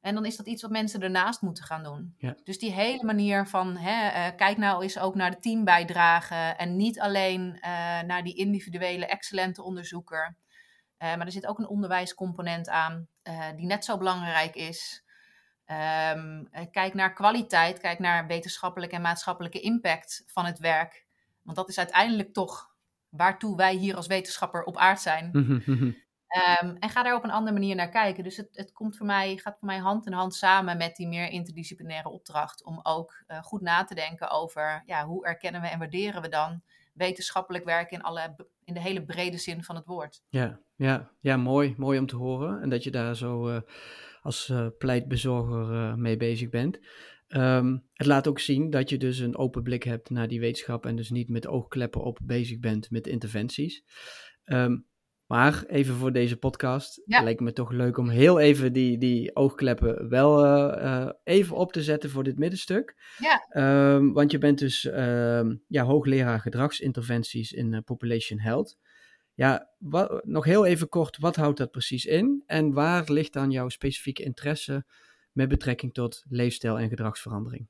[0.00, 2.14] En dan is dat iets wat mensen ernaast moeten gaan doen.
[2.18, 2.36] Ja.
[2.44, 6.76] Dus die hele manier van, hè, uh, kijk nou eens ook naar de teambijdrage en
[6.76, 7.60] niet alleen uh,
[8.00, 10.36] naar die individuele excellente onderzoeker.
[10.98, 13.08] Uh, maar er zit ook een onderwijscomponent aan
[13.56, 15.04] die net zo belangrijk is.
[15.66, 21.06] Um, kijk naar kwaliteit, kijk naar wetenschappelijke en maatschappelijke impact van het werk.
[21.42, 22.73] Want dat is uiteindelijk toch
[23.16, 25.30] waartoe wij hier als wetenschapper op aard zijn.
[25.34, 28.24] um, en ga daar op een andere manier naar kijken.
[28.24, 31.08] Dus het, het komt voor mij, gaat voor mij hand in hand samen met die
[31.08, 32.64] meer interdisciplinaire opdracht.
[32.64, 36.28] Om ook uh, goed na te denken over ja, hoe erkennen we en waarderen we
[36.28, 40.22] dan wetenschappelijk werken in, alle, in de hele brede zin van het woord.
[40.28, 42.62] Ja, ja, ja mooi, mooi om te horen.
[42.62, 43.60] En dat je daar zo uh,
[44.22, 46.78] als uh, pleitbezorger mee bezig bent.
[47.36, 50.86] Um, het laat ook zien dat je dus een open blik hebt naar die wetenschap
[50.86, 53.84] en dus niet met oogkleppen op bezig bent met interventies.
[54.44, 54.86] Um,
[55.26, 57.22] maar even voor deze podcast, ja.
[57.22, 61.72] lijkt me toch leuk om heel even die, die oogkleppen wel uh, uh, even op
[61.72, 62.94] te zetten voor dit middenstuk.
[63.18, 63.46] Ja.
[63.94, 64.82] Um, want je bent dus
[65.68, 68.78] ja, hoogleraar gedragsinterventies in uh, Population Health.
[69.34, 72.42] Ja, wat, nog heel even kort, wat houdt dat precies in?
[72.46, 74.84] En waar ligt dan jouw specifieke interesse
[75.34, 77.68] met betrekking tot leefstijl en gedragsverandering?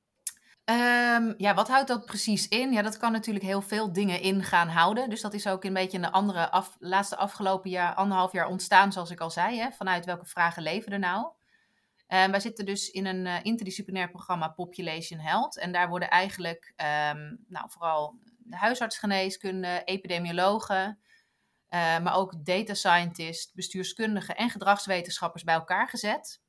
[0.70, 2.72] Um, ja, wat houdt dat precies in?
[2.72, 5.11] Ja, dat kan natuurlijk heel veel dingen in gaan houden.
[5.11, 8.92] Dus dat is ook een beetje in de andere laatste afgelopen jaar, anderhalf jaar ontstaan,
[8.92, 9.59] zoals ik al zei.
[9.59, 11.27] Hè, vanuit welke vragen leven er nou?
[12.09, 15.59] Um, wij zitten dus in een uh, interdisciplinair programma Population Health.
[15.59, 20.98] En daar worden eigenlijk um, nou, vooral de huisartsgeneeskunde, epidemiologen,
[21.70, 26.42] uh, maar ook data scientists, bestuurskundigen en gedragswetenschappers bij elkaar gezet.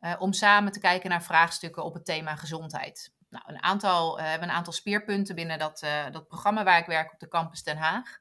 [0.00, 3.12] Uh, om samen te kijken naar vraagstukken op het thema gezondheid.
[3.30, 7.12] Nou, een aantal, we hebben een aantal speerpunten binnen dat, dat programma waar ik werk
[7.12, 8.18] op de campus Den Haag.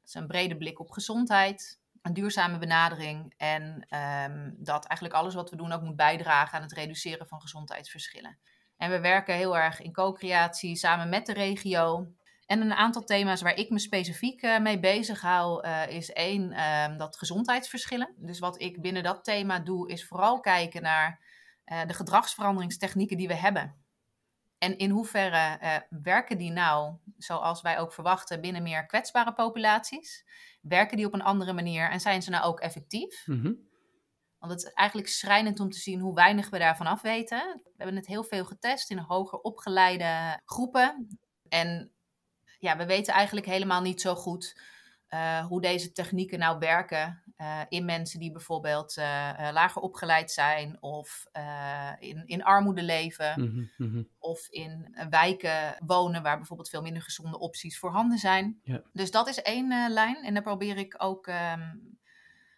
[0.00, 3.86] Dat is een brede blik op gezondheid, een duurzame benadering en
[4.30, 8.38] um, dat eigenlijk alles wat we doen ook moet bijdragen aan het reduceren van gezondheidsverschillen.
[8.76, 12.06] En we werken heel erg in co-creatie samen met de regio.
[12.46, 16.52] En een aantal thema's waar ik me specifiek uh, mee bezig hou, uh, is één,
[16.52, 18.14] uh, dat gezondheidsverschillen.
[18.16, 21.22] Dus wat ik binnen dat thema doe, is vooral kijken naar
[21.64, 23.82] eh, de gedragsveranderingstechnieken die we hebben.
[24.58, 25.58] En in hoeverre
[26.02, 30.24] werken die nou, zoals wij ook verwachten, binnen meer kwetsbare populaties?
[30.60, 33.26] Werken die op een andere manier en zijn ze nou ook effectief?
[33.26, 33.52] Mhm.
[34.38, 37.60] Want het is eigenlijk schrijnend om te zien hoe weinig we daarvan af weten.
[37.64, 41.18] We hebben het heel veel getest in hoger opgeleide groepen.
[41.48, 41.93] En
[42.64, 44.60] ja, we weten eigenlijk helemaal niet zo goed
[45.10, 49.04] uh, hoe deze technieken nou werken uh, in mensen die bijvoorbeeld uh,
[49.52, 51.26] lager opgeleid zijn of
[51.98, 54.02] in, in armoede leven Mhm, mhm.
[54.18, 58.60] of in wijken wonen waar bijvoorbeeld veel minder gezonde opties voorhanden zijn.
[58.62, 58.82] Ja.
[58.92, 61.60] Dus dat is één lijn en daar probeer ik ook ehm,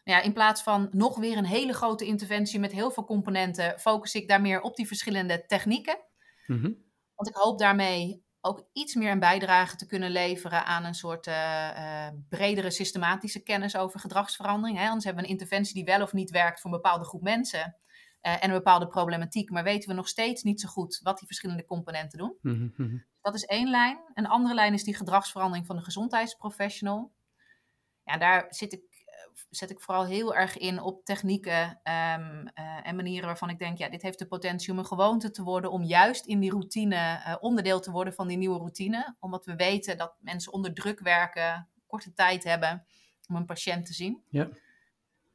[0.05, 3.79] nou ja, in plaats van nog weer een hele grote interventie met heel veel componenten,
[3.79, 5.99] focus ik daar meer op die verschillende technieken.
[6.47, 6.73] Mhm.
[7.15, 11.27] Want ik hoop daarmee ook iets meer een bijdrage te kunnen leveren aan een soort
[11.27, 14.79] eh, bredere systematische kennis over gedragsverandering.
[14.79, 14.87] Hè?
[14.87, 17.77] Anders hebben we een interventie die wel of niet werkt voor een bepaalde groep mensen
[18.21, 21.27] eh, en een bepaalde problematiek, maar weten we nog steeds niet zo goed wat die
[21.27, 22.37] verschillende componenten doen.
[22.41, 22.99] Mhm, mhm.
[23.21, 23.99] Dat is één lijn.
[24.15, 27.13] Een andere lijn is die gedragsverandering van de gezondheidsprofessional.
[28.03, 28.96] Ja, daar zit ik,
[29.51, 33.79] zet ik vooral heel erg in op technieken ehm, eh, en manieren waarvan ik denk,
[33.79, 36.97] ja, dit heeft de potentie om een gewoonte te worden, om juist in die routine
[36.97, 39.17] eh, onderdeel te worden van die nieuwe routine.
[39.21, 42.87] Omdat we weten dat mensen onder druk werken, korte tijd hebben
[43.29, 44.23] om een patiënt te zien.
[44.29, 44.49] Ja.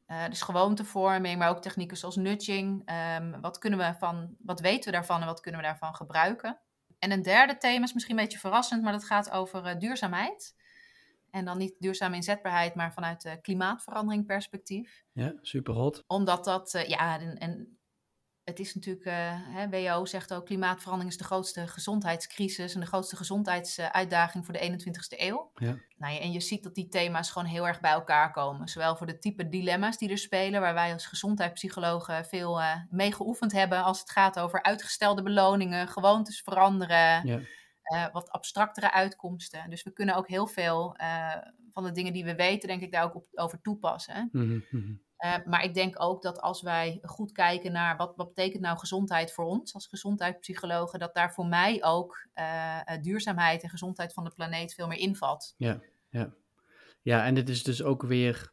[0.06, 2.82] Eh, dus gewoontevorming, maar ook technieken zoals nudging.
[2.84, 6.58] Ehm, wat, kunnen we van, wat weten we daarvan en wat kunnen we daarvan gebruiken?
[6.98, 10.54] En een derde thema is misschien een beetje verrassend, maar dat gaat over duurzaamheid.
[11.32, 15.04] En dan niet duurzame inzetbaarheid, maar vanuit de klimaatverandering perspectief.
[15.12, 16.04] Ja, super hot.
[16.06, 17.78] Omdat dat, eh, ja, en, en
[18.44, 22.86] het is natuurlijk, eh, hè, WHO zegt ook, klimaatverandering is de grootste gezondheidscrisis en de
[22.86, 25.50] grootste gezondheidsuitdaging voor de 21ste eeuw.
[25.54, 25.76] Ja.
[25.96, 28.68] Nou en je ziet dat die thema's gewoon heel erg bij elkaar komen.
[28.68, 33.12] Zowel voor de type dilemma's die er spelen, waar wij als gezondheidspsychologen veel eh, mee
[33.12, 37.40] geoefend hebben als het gaat over uitgestelde beloningen, gewoontes veranderen, Ja.
[37.82, 39.70] Eh, wat abstractere uitkomsten.
[39.70, 41.36] Dus we kunnen ook heel veel eh,
[41.70, 44.28] van de dingen die we weten, denk ik, daar ook op, over toepassen.
[44.32, 44.92] Mhm, mhm.
[45.16, 48.78] Eh, maar ik denk ook dat als wij goed kijken naar wat, wat betekent nou
[48.78, 52.28] gezondheid voor ons als gezondheidspsychologen, dat daar voor mij ook
[53.00, 55.54] duurzaamheid en gezondheid van de planeet veel meer invalt.
[57.02, 58.52] Ja, en dit is dus ook weer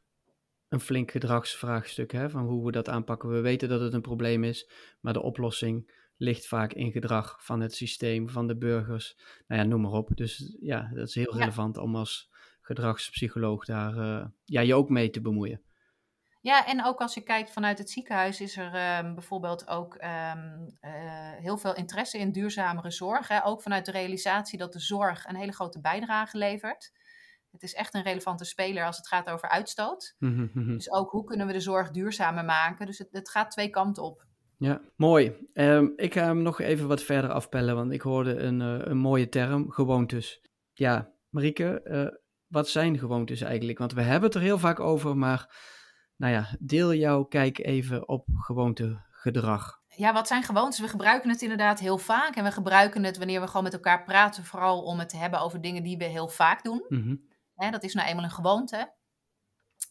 [0.69, 3.29] een flink gedragsvraagstuk, hè, van hoe we dat aanpakken.
[3.29, 7.59] We weten dat het een probleem is, maar de oplossing ligt vaak in gedrag van
[7.59, 9.17] het systeem, van de burgers.
[9.47, 10.09] Nou ja, noem maar op.
[10.15, 11.39] Dus ja, dat is heel Ja.
[11.39, 12.29] relevant om als
[12.61, 15.61] gedragspsycholoog daar eh, ja, je ook mee te bemoeien.
[16.41, 20.67] Ja, en ook als je kijkt vanuit het ziekenhuis is er ehm, bijvoorbeeld ook ehm,
[20.79, 20.91] eh,
[21.35, 23.27] heel veel interesse in duurzamere zorg.
[23.27, 23.45] Hè?
[23.45, 26.91] Ook vanuit de realisatie dat de zorg een hele grote bijdrage levert.
[27.51, 30.15] Het is echt een relevante speler als het gaat over uitstoot.
[30.19, 30.73] Mhm, mhm.
[30.73, 32.85] Dus ook hoe kunnen we de zorg duurzamer maken.
[32.85, 34.25] Dus het, het gaat twee kanten op.
[34.59, 35.47] Ja, mooi.
[35.53, 38.97] Ehm, ik ga hem nog even wat verder afpellen, want ik hoorde een, eh, een
[38.97, 40.41] mooie term, gewoontes.
[40.73, 42.07] Ja, Marieke, eh,
[42.47, 43.77] wat zijn gewoontes eigenlijk?
[43.77, 45.55] Want we hebben het er heel vaak over, maar
[46.15, 49.77] nou ja, deel jouw kijk even op gewoontegedrag.
[49.87, 50.79] Ja, wat zijn gewoontes?
[50.79, 52.35] We gebruiken het inderdaad heel vaak.
[52.35, 55.41] En we gebruiken het wanneer we gewoon met elkaar praten, vooral om het te hebben
[55.41, 56.85] over dingen die we heel vaak doen.
[56.87, 57.15] Mhm,
[57.55, 58.93] Hè, dat is nou eenmaal een gewoonte.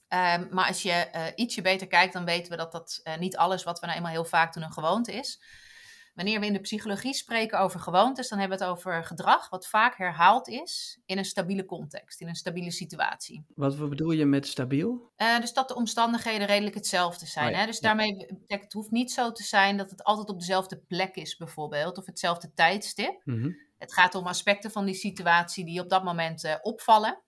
[0.08, 3.36] Ehm, maar als je eh, ietsje beter kijkt, dan weten we dat dat eh, niet
[3.36, 5.40] alles wat we nou eenmaal heel vaak doen een gewoonte is.
[6.14, 9.66] Wanneer we in de psychologie spreken over gewoontes, dan hebben we het over gedrag wat
[9.66, 13.44] vaak herhaald is in een stabiele context, in een stabiele situatie.
[13.54, 15.12] Wat bedoel je met stabiel?
[15.16, 17.46] Eh, dus dat de omstandigheden redelijk hetzelfde zijn.
[17.46, 17.66] Oh ja, Hè?
[17.66, 21.14] Dus daarmee betekent het hoeft niet zo te zijn dat het altijd op dezelfde plek
[21.14, 23.20] is, bijvoorbeeld, of hetzelfde tijdstip.
[23.24, 27.22] Mhm, Het gaat om aspecten van die situatie die op dat moment opvallen,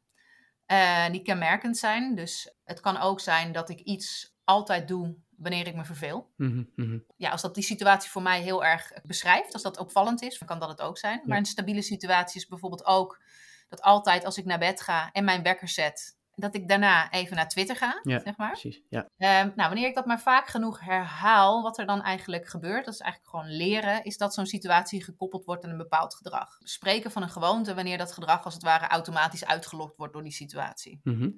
[0.71, 2.15] eh, die kenmerkend zijn.
[2.15, 6.33] Dus het kan ook zijn dat ik iets altijd doe wanneer ik me verveel.
[6.37, 6.99] mhm, mhm.
[7.17, 10.49] Ja, als dat die situatie voor mij heel erg beschrijft, als dat opvallend is, dan
[10.49, 11.21] kan dat het ook zijn.
[11.25, 13.23] Maar een stabiele situatie is bijvoorbeeld ook
[13.69, 17.37] dat altijd als ik naar bed ga en mijn wekker zet, dat ik daarna even
[17.37, 18.19] naar Twitter ga, Ja.
[18.19, 18.51] zeg maar.
[18.51, 19.09] Precies, ja.
[19.17, 22.95] Ehm, nou, wanneer ik dat maar vaak genoeg herhaal, wat er dan eigenlijk gebeurt, dat
[22.95, 26.59] is eigenlijk gewoon leren, is dat zo'n situatie gekoppeld wordt aan een bepaald gedrag.
[26.63, 30.33] Spreken van een gewoonte wanneer dat gedrag als het ware automatisch uitgelokt wordt door die
[30.33, 31.01] situatie.
[31.03, 31.31] Mhm,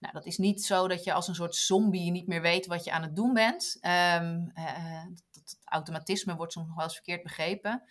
[0.00, 2.84] Nou, dat is niet zo dat je als een soort zombie niet meer weet wat
[2.84, 3.78] je aan het doen bent.
[4.20, 4.52] Um,
[5.32, 7.82] dat, automatisme wordt soms nog wel eens verkeerd begrepen.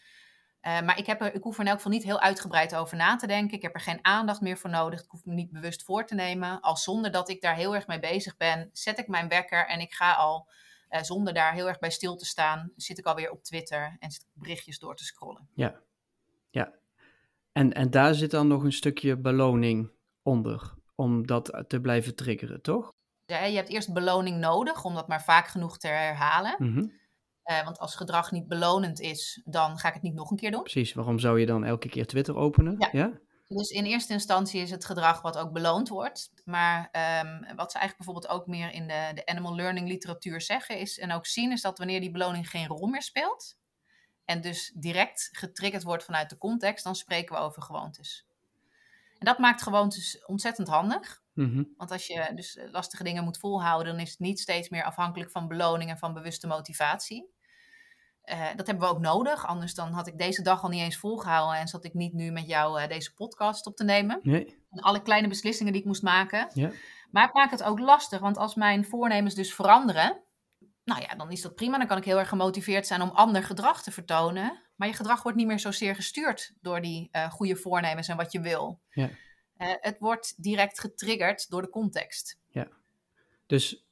[0.68, 2.98] Uh, maar ik, heb er, ik hoef er in elk geval niet heel uitgebreid over
[2.98, 3.58] na te denken.
[3.58, 5.04] Ik heb er geen aandacht meer voor nodig.
[5.04, 6.62] Ik hoef me niet bewust voor te nemen.
[6.62, 9.80] Al zonder dat ik daar heel erg mee bezig ben, zet ik mijn wekker en
[9.80, 10.48] ik ga al,
[10.90, 14.12] uh, zonder daar heel erg bij stil te staan, zit ik alweer op Twitter en
[14.12, 15.50] zit ik berichtjes door te scrollen.
[15.54, 15.76] Ja,
[16.50, 16.74] ja.
[17.52, 22.62] En, en daar zit dan nog een stukje beloning onder om dat te blijven triggeren,
[22.62, 22.94] toch?
[23.26, 26.56] Ja, je hebt eerst beloning nodig om dat maar vaak genoeg te herhalen.
[26.58, 26.86] Mhm.
[27.52, 30.52] Uh, want als gedrag niet belonend is, dan ga ik het niet nog een keer
[30.52, 30.64] doen.
[30.64, 32.76] Precies, waarom zou je dan elke keer Twitter openen?
[32.78, 32.90] Ja.
[32.92, 33.12] ja?
[33.48, 36.32] Dus in eerste instantie is het gedrag wat ook beloond wordt.
[36.46, 40.80] Maar um, wat ze eigenlijk bijvoorbeeld ook meer in de, de animal learning literatuur zeggen
[40.80, 43.58] is, en ook zien, is dat wanneer die beloning geen rol meer speelt,
[44.26, 48.26] en dus direct getriggerd wordt vanuit de context, dan spreken we over gewoontes.
[49.18, 51.22] En dat maakt gewoontes ontzettend handig.
[51.34, 51.64] Mhm.
[51.78, 55.32] Want als je dus lastige dingen moet volhouden, dan is het niet steeds meer afhankelijk
[55.32, 57.36] van beloning en van bewuste motivatie.
[58.32, 60.98] Uh, dat hebben we ook nodig, anders dan had ik deze dag al niet eens
[60.98, 64.20] volgehouden en zat ik niet nu met jou uh, deze podcast op te nemen.
[64.24, 64.64] Nee.
[64.70, 66.50] En alle kleine beslissingen die ik moest maken.
[66.54, 66.72] Ja.
[67.12, 70.24] Maar het maakt het ook lastig, want als mijn voornemens dus veranderen,
[70.84, 71.78] nou ja, dan is dat prima.
[71.78, 74.62] Dan kan ik heel erg gemotiveerd zijn om ander gedrag te vertonen.
[74.76, 78.32] Maar je gedrag wordt niet meer zozeer gestuurd door die uh, goede voornemens en wat
[78.32, 78.82] je wil.
[78.90, 79.10] Ja.
[79.58, 82.40] Het wordt direct getriggerd door de context.
[82.48, 82.68] Ja.
[83.46, 83.87] Dus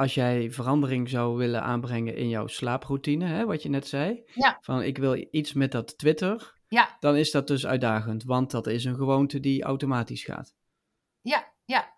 [0.00, 4.58] als jij verandering zou willen aanbrengen in jouw slaaproutine, hè, wat je net zei, ja.
[4.60, 6.96] van ik wil iets met dat Twitter, ja.
[7.00, 10.54] dan is dat dus uitdagend, want dat is een gewoonte die automatisch gaat.
[11.20, 11.92] Ja, ja.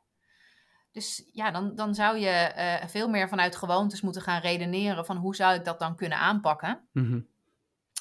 [0.92, 5.16] Dus ja, dan, dan zou je uh, veel meer vanuit gewoontes moeten gaan redeneren van
[5.16, 6.88] hoe zou ik dat dan kunnen aanpakken.
[6.92, 7.26] Mm -hmm.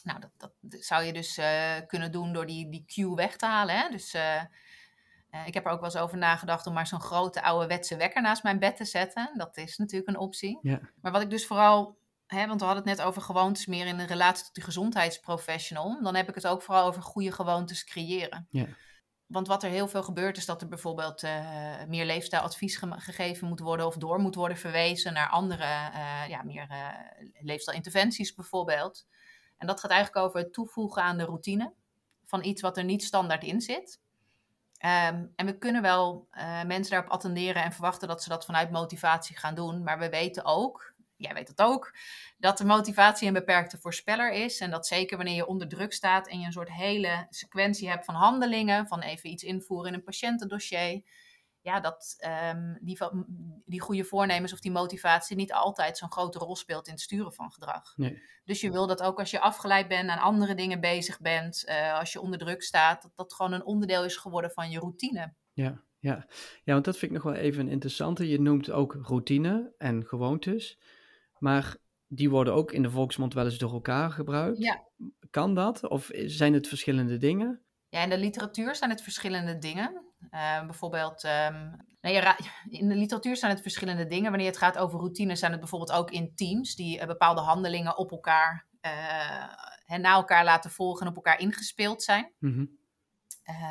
[0.03, 3.45] Nou, dat, dat, zou je dus uh, kunnen doen door die, die cue weg te
[3.45, 3.75] halen.
[3.75, 3.89] Hè?
[3.89, 4.41] Dus uh,
[5.45, 8.43] ik heb er ook wel eens over nagedacht om maar zo'n grote ouderwetse wekker naast
[8.43, 9.31] mijn bed te zetten.
[9.33, 10.59] Dat is natuurlijk een optie.
[10.61, 10.79] Ja.
[11.01, 13.99] Maar wat ik dus vooral, hè, want we hadden het net over gewoontes meer in
[13.99, 16.03] een relatie tot de gezondheidsprofessional.
[16.03, 18.47] Dan heb ik het ook vooral over goede gewoontes creëren.
[18.49, 18.65] Ja.
[19.25, 23.47] Want wat er heel veel gebeurt is dat er bijvoorbeeld uh, meer leefstijladvies ge gegeven
[23.47, 26.67] moet worden of door moet worden verwezen naar andere, uh, ja, meer
[27.41, 29.05] leefstijlinterventies bijvoorbeeld.
[29.57, 31.73] En dat gaat eigenlijk over het toevoegen aan de routine
[32.25, 33.99] van iets wat er niet standaard in zit.
[34.85, 36.27] Um, en we kunnen wel
[36.65, 39.83] mensen daarop attenderen en verwachten dat ze dat vanuit motivatie gaan doen.
[39.83, 41.95] Maar we weten ook, jij weet het ook,
[42.37, 44.59] dat de motivatie een beperkte voorspeller is.
[44.59, 48.05] En dat zeker wanneer je onder druk staat en je een soort hele sequentie hebt
[48.05, 51.01] van handelingen, van even iets invoeren in een patiëntendossier.
[51.61, 52.15] Ja, dat
[52.53, 52.97] um, die,
[53.65, 57.33] die goede voornemens of die motivatie niet altijd zo'n grote rol speelt in het sturen
[57.33, 57.97] van gedrag.
[57.97, 58.21] Nee.
[58.43, 61.99] Dus je wil dat ook als je afgeleid bent, aan andere dingen bezig bent, uh,
[61.99, 65.33] als je onder druk staat, dat dat gewoon een onderdeel is geworden van je routine.
[65.53, 66.25] Ja, ja.
[66.63, 68.29] ja, want dat vind ik nog wel even een interessante.
[68.29, 70.79] Je noemt ook routine en gewoontes.
[71.37, 74.57] Maar die worden ook in de volksmond wel eens door elkaar gebruikt.
[74.57, 74.87] Ja.
[75.29, 75.87] Kan dat?
[75.87, 77.61] Of zijn het verschillende dingen?
[77.89, 80.10] Ja, in de literatuur zijn het verschillende dingen.
[80.31, 82.23] Uh, bijvoorbeeld, um, nee,
[82.69, 84.29] in de literatuur zijn het verschillende dingen.
[84.29, 87.97] Wanneer het gaat over routine, zijn het bijvoorbeeld ook in teams die uh, bepaalde handelingen
[87.97, 92.31] op elkaar, uh, na elkaar laten volgen en op elkaar ingespeeld zijn.
[92.39, 92.79] Mm -hmm.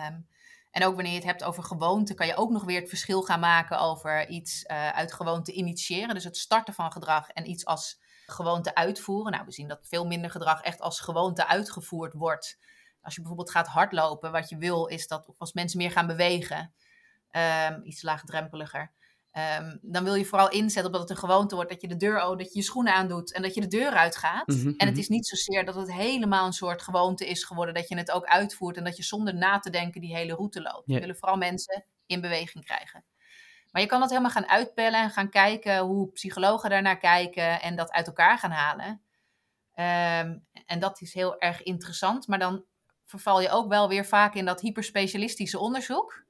[0.06, 0.28] um,
[0.70, 3.22] en ook wanneer je het hebt over gewoonte, kan je ook nog weer het verschil
[3.22, 6.14] gaan maken over iets uh, uit gewoonte initiëren.
[6.14, 9.32] Dus het starten van gedrag en iets als gewoonte uitvoeren.
[9.32, 12.58] Nou, we zien dat veel minder gedrag echt als gewoonte uitgevoerd wordt.
[13.02, 16.06] Als je bijvoorbeeld gaat hardlopen, wat je wil is dat of als mensen meer gaan
[16.06, 16.72] bewegen,
[17.32, 18.92] um, iets laagdrempeliger.
[19.60, 21.96] Um, dan wil je vooral inzetten op dat het een gewoonte wordt dat je de
[21.96, 24.46] deur oh, dat je je schoenen aandoet en dat je de deur uitgaat.
[24.46, 24.98] Mhm, en het mhm.
[24.98, 28.24] is niet zozeer dat het helemaal een soort gewoonte is geworden dat je het ook
[28.24, 30.86] uitvoert en dat je zonder na te denken die hele route loopt.
[30.86, 30.94] Ja.
[30.94, 33.04] We willen vooral mensen in beweging krijgen.
[33.70, 37.76] Maar je kan dat helemaal gaan uitpellen en gaan kijken hoe psychologen daarnaar kijken en
[37.76, 39.02] dat uit elkaar gaan halen.
[39.70, 42.64] Um, en dat is heel erg interessant, maar dan
[43.11, 46.25] verval je ook wel weer vaak in dat hyperspecialistische onderzoek.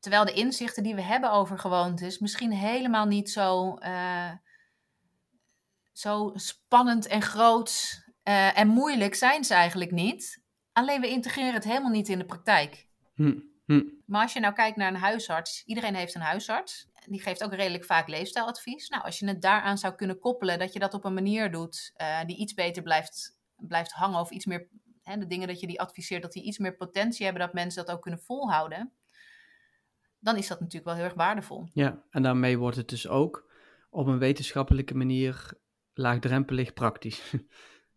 [0.00, 4.32] Terwijl de inzichten die we hebben over gewoontes misschien helemaal niet zo, uh,
[5.92, 10.42] zo spannend en groot uh, en moeilijk zijn ze eigenlijk niet.
[10.72, 12.86] Alleen we integreren het helemaal niet in de praktijk.
[13.14, 13.38] Hm.
[13.64, 13.82] Hm.
[14.06, 16.88] Maar als je nou kijkt naar een huisarts, iedereen heeft een huisarts.
[17.06, 18.88] Die geeft ook redelijk vaak leefstijladvies.
[18.88, 21.92] Nou, als je het daaraan zou kunnen koppelen, dat je dat op een manier doet
[21.96, 24.68] uh, die iets beter blijft, blijft hangen of iets meer
[25.08, 27.84] hè, de dingen dat je die adviseert, dat die iets meer potentie hebben, dat mensen
[27.84, 28.92] dat ook kunnen volhouden,
[30.18, 31.68] dan is dat natuurlijk wel heel erg waardevol.
[31.72, 33.50] Ja, en daarmee wordt het dus ook
[33.90, 35.52] op een wetenschappelijke manier
[35.92, 37.22] laagdrempelig praktisch.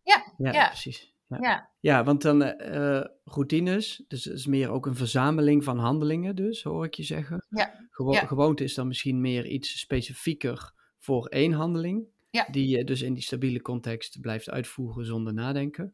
[0.04, 0.68] Ja, ja, ja.
[0.68, 1.14] precies.
[1.28, 1.38] ja.
[1.40, 1.70] Ja.
[1.80, 6.86] Ja, want dan eh, routines, dus is meer ook een verzameling van handelingen dus, hoor
[6.86, 7.46] ik je zeggen.
[7.50, 7.88] Ja.
[7.90, 8.26] Gewo Ja.
[8.26, 12.06] Gewoonte is dan misschien meer iets specifieker voor één handeling,
[12.52, 15.94] die je dus in die stabiele context blijft uitvoeren zonder nadenken.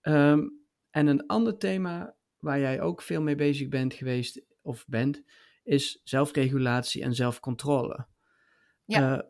[0.00, 0.48] Ehm,
[0.90, 5.22] en een ander thema waar jij ook veel mee bezig bent geweest, of bent,
[5.62, 8.06] is zelfregulatie en zelfcontrole.
[8.84, 9.14] Ja.
[9.14, 9.22] Eh,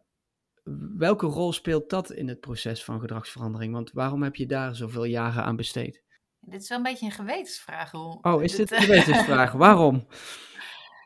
[0.96, 3.72] welke rol speelt dat in het proces van gedragsverandering?
[3.72, 6.02] Want waarom heb je daar zoveel jaren aan besteed?
[6.40, 8.18] Dit is wel een beetje een gewetensvraag, Roel.
[8.22, 9.52] Oh, is dit Dit, een eh, gewetensvraag?
[9.66, 10.06] Waarom?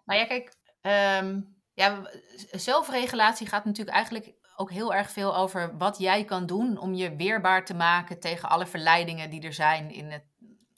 [0.05, 1.41] Nou ja, kijk, ehm,
[1.73, 2.11] ja,
[2.51, 7.17] zelfregulatie gaat natuurlijk eigenlijk ook heel erg veel over wat jij kan doen om je
[7.17, 10.25] weerbaar te maken tegen alle verleidingen die er zijn in het,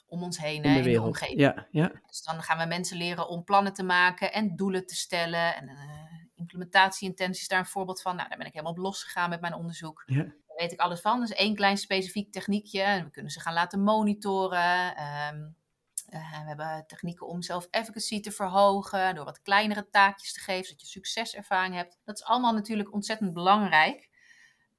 [0.07, 1.39] om ons heen, In hè, de omgeving.
[1.39, 1.91] Ja, ja.
[2.07, 5.55] Dus dan gaan we mensen leren om plannen te maken en doelen te stellen.
[5.55, 8.15] En eh implementatieintenties is daar een voorbeeld van.
[8.15, 10.03] Nou, daar ben ik helemaal op losgegaan met mijn onderzoek.
[10.05, 10.23] Ja.
[10.23, 11.19] Daar weet ik alles van.
[11.19, 12.81] Dus één klein specifiek techniekje.
[12.81, 14.95] En we kunnen ze gaan laten monitoren.
[14.95, 15.49] Ehm,
[16.07, 19.15] eh, we hebben technieken om self-efficacy te verhogen.
[19.15, 21.97] Door wat kleinere taakjes te geven, zodat je succeservaring hebt.
[22.03, 24.09] Dat is allemaal natuurlijk ontzettend belangrijk.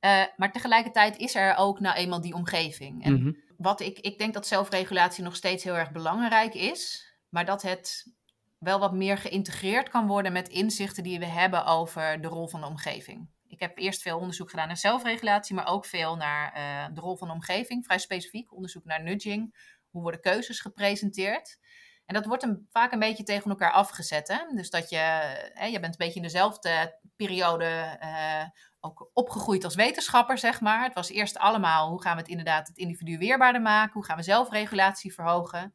[0.01, 3.05] Eh, maar tegelijkertijd is er ook nou eenmaal die omgeving.
[3.05, 3.33] En Mhm.
[3.57, 8.13] wat ik, ik denk dat zelfregulatie nog steeds heel erg belangrijk is, maar dat het
[8.59, 12.61] wel wat meer geïntegreerd kan worden met inzichten die we hebben over de rol van
[12.61, 13.29] de omgeving.
[13.47, 17.17] Ik heb eerst veel onderzoek gedaan naar zelfregulatie, maar ook veel naar eh, de rol
[17.17, 19.77] van de omgeving, vrij specifiek onderzoek naar nudging.
[19.91, 21.59] Hoe worden keuzes gepresenteerd?
[22.07, 24.29] En dat wordt een, vaak een beetje tegen elkaar afgezet.
[24.29, 24.55] Hè?
[24.55, 24.97] Dus dat je,
[25.55, 28.45] hè, je bent een beetje in dezelfde periode eh,
[28.81, 30.83] ook opgegroeid als wetenschapper, zeg maar.
[30.85, 34.17] Het was eerst allemaal hoe gaan we het inderdaad het individu weerbaarder maken, hoe gaan
[34.17, 35.75] we zelfregulatie verhogen.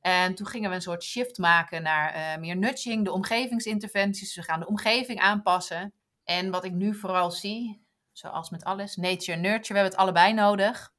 [0.00, 4.34] En toen gingen we een soort shift maken naar eh, meer nudging, de omgevingsinterventies.
[4.34, 5.92] We gaan de omgeving aanpassen.
[6.24, 10.32] En wat ik nu vooral zie, zoals met alles, nature nurture, we hebben het allebei
[10.32, 10.92] nodig.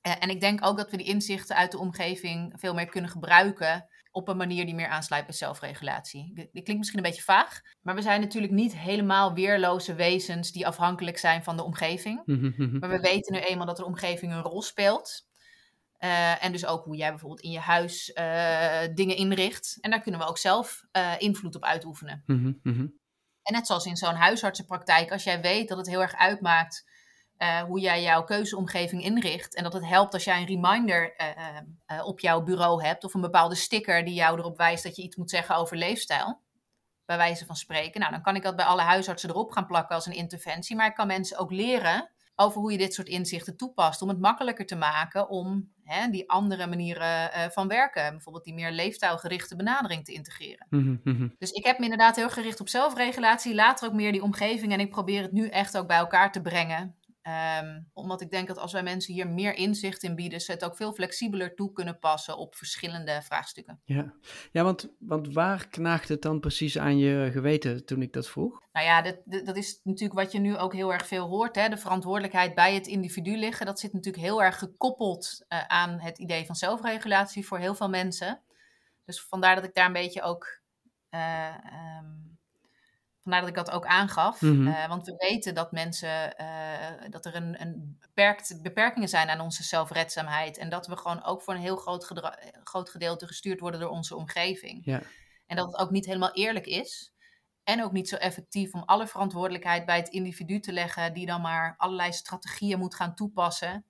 [0.00, 3.10] Eh, en ik denk ook dat we die inzichten uit de omgeving veel meer kunnen
[3.10, 6.32] gebruiken op een manier die meer aansluit bij zelfregulatie.
[6.34, 10.66] Die klinkt misschien een beetje vaag, maar we zijn natuurlijk niet helemaal weerloze wezens die
[10.66, 12.22] afhankelijk zijn van de omgeving.
[12.24, 12.78] Mhm, mhm.
[12.78, 15.28] Maar we weten nu eenmaal dat de omgeving een rol speelt.
[15.96, 19.78] Eh, en dus ook hoe jij bijvoorbeeld in je huis eh, dingen inricht.
[19.80, 20.82] En daar kunnen we ook zelf
[21.18, 22.22] invloed op uitoefenen.
[22.26, 22.86] Mhm, mhm.
[23.42, 26.84] En net zoals in zo'n huisartsenpraktijk, als jij weet dat het heel erg uitmaakt
[27.40, 29.54] eh, hoe jij jouw keuzeomgeving inricht.
[29.54, 33.04] En dat het helpt als jij een reminder eh, eh, eh, op jouw bureau hebt.
[33.04, 36.40] Of een bepaalde sticker die jou erop wijst dat je iets moet zeggen over leefstijl.
[37.04, 38.00] Bij wijze van spreken.
[38.00, 40.76] Nou, dan kan ik dat bij alle huisartsen erop gaan plakken als een interventie.
[40.76, 44.02] Maar ik kan mensen ook leren over hoe je dit soort inzichten toepast.
[44.02, 48.10] Om het makkelijker te maken om hè, die andere manieren van werken.
[48.10, 50.66] Bijvoorbeeld die meer leefstijlgerichte benadering te integreren.
[50.70, 51.28] Mhm, mhm.
[51.38, 54.72] Dus ik heb me inderdaad heel gericht op zelfregulatie, later ook meer die omgeving.
[54.72, 56.99] En ik probeer het nu echt ook bij elkaar te brengen.
[57.22, 60.64] Ehm, omdat ik denk dat als wij mensen hier meer inzicht in bieden, ze het
[60.64, 63.80] ook veel flexibeler toe kunnen passen op verschillende vraagstukken.
[63.84, 64.14] Ja,
[64.52, 68.60] ja want, want waar knaagt het dan precies aan je geweten toen ik dat vroeg?
[68.72, 71.54] Nou ja, dat, dat is natuurlijk wat je nu ook heel erg veel hoort.
[71.56, 71.68] Hè?
[71.68, 73.66] De verantwoordelijkheid bij het individu liggen.
[73.66, 77.88] Dat zit natuurlijk heel erg gekoppeld eh, aan het idee van zelfregulatie voor heel veel
[77.88, 78.42] mensen.
[79.04, 80.60] Dus vandaar dat ik daar een beetje ook.
[81.08, 82.18] eh, ehm,
[83.22, 84.40] vandaar dat ik dat ook aangaf.
[84.40, 84.66] Mhm.
[84.66, 86.36] Eh, want we weten dat mensen.
[87.10, 90.58] Dat er een, een beperkt, beperkingen zijn aan onze zelfredzaamheid.
[90.58, 93.90] En dat we gewoon ook voor een heel groot, gedra- groot gedeelte gestuurd worden door
[93.90, 94.84] onze omgeving.
[94.84, 95.02] Ja.
[95.46, 97.12] En dat het ook niet helemaal eerlijk is.
[97.64, 101.40] En ook niet zo effectief om alle verantwoordelijkheid bij het individu te leggen, die dan
[101.40, 103.84] maar allerlei strategieën moet gaan toepassen.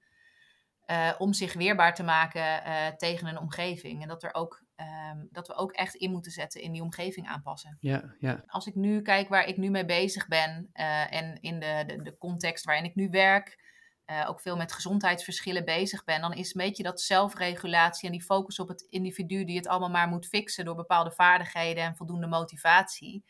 [0.81, 4.03] eh, om zich weerbaar te maken eh, tegen een omgeving.
[4.03, 7.28] En dat, er ook, ehm, dat we ook echt in moeten zetten in die omgeving
[7.28, 7.76] aanpassen.
[7.80, 8.42] Ja, ja.
[8.46, 12.02] Als ik nu kijk waar ik nu mee bezig ben eh, en in de, de,
[12.02, 13.58] de context waarin ik nu werk,
[14.04, 18.24] eh, ook veel met gezondheidsverschillen bezig ben, dan is een beetje dat zelfregulatie en die
[18.24, 22.26] focus op het individu die het allemaal maar moet fixen door bepaalde vaardigheden en voldoende
[22.26, 23.24] motivatie.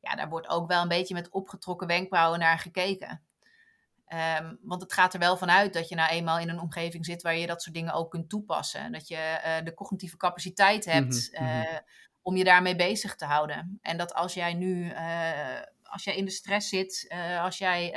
[0.00, 3.22] Ja, daar wordt ook wel een beetje met opgetrokken wenkbrauwen naar gekeken.
[4.12, 7.22] Ehm, want het gaat er wel vanuit dat je nou eenmaal in een omgeving zit
[7.22, 8.92] waar je dat soort dingen ook kunt toepassen.
[8.92, 11.60] Dat je eh, de cognitieve capaciteit hebt Mhm, mhm.
[11.60, 11.78] eh,
[12.22, 13.78] om je daarmee bezig te houden.
[13.82, 17.94] En dat als jij nu, eh, als jij in de stress zit, als jij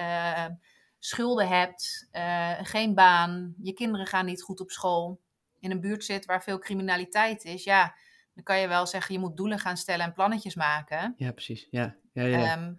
[0.99, 2.07] schulden hebt,
[2.61, 5.21] geen baan, je kinderen gaan niet goed op school,
[5.59, 7.95] in een buurt zit waar veel criminaliteit is, ja,
[8.33, 11.13] dan kan je wel zeggen je moet doelen gaan stellen en plannetjes maken.
[11.17, 11.67] Ja, precies.
[11.71, 12.37] Ja, ja, ja.
[12.37, 12.75] ja.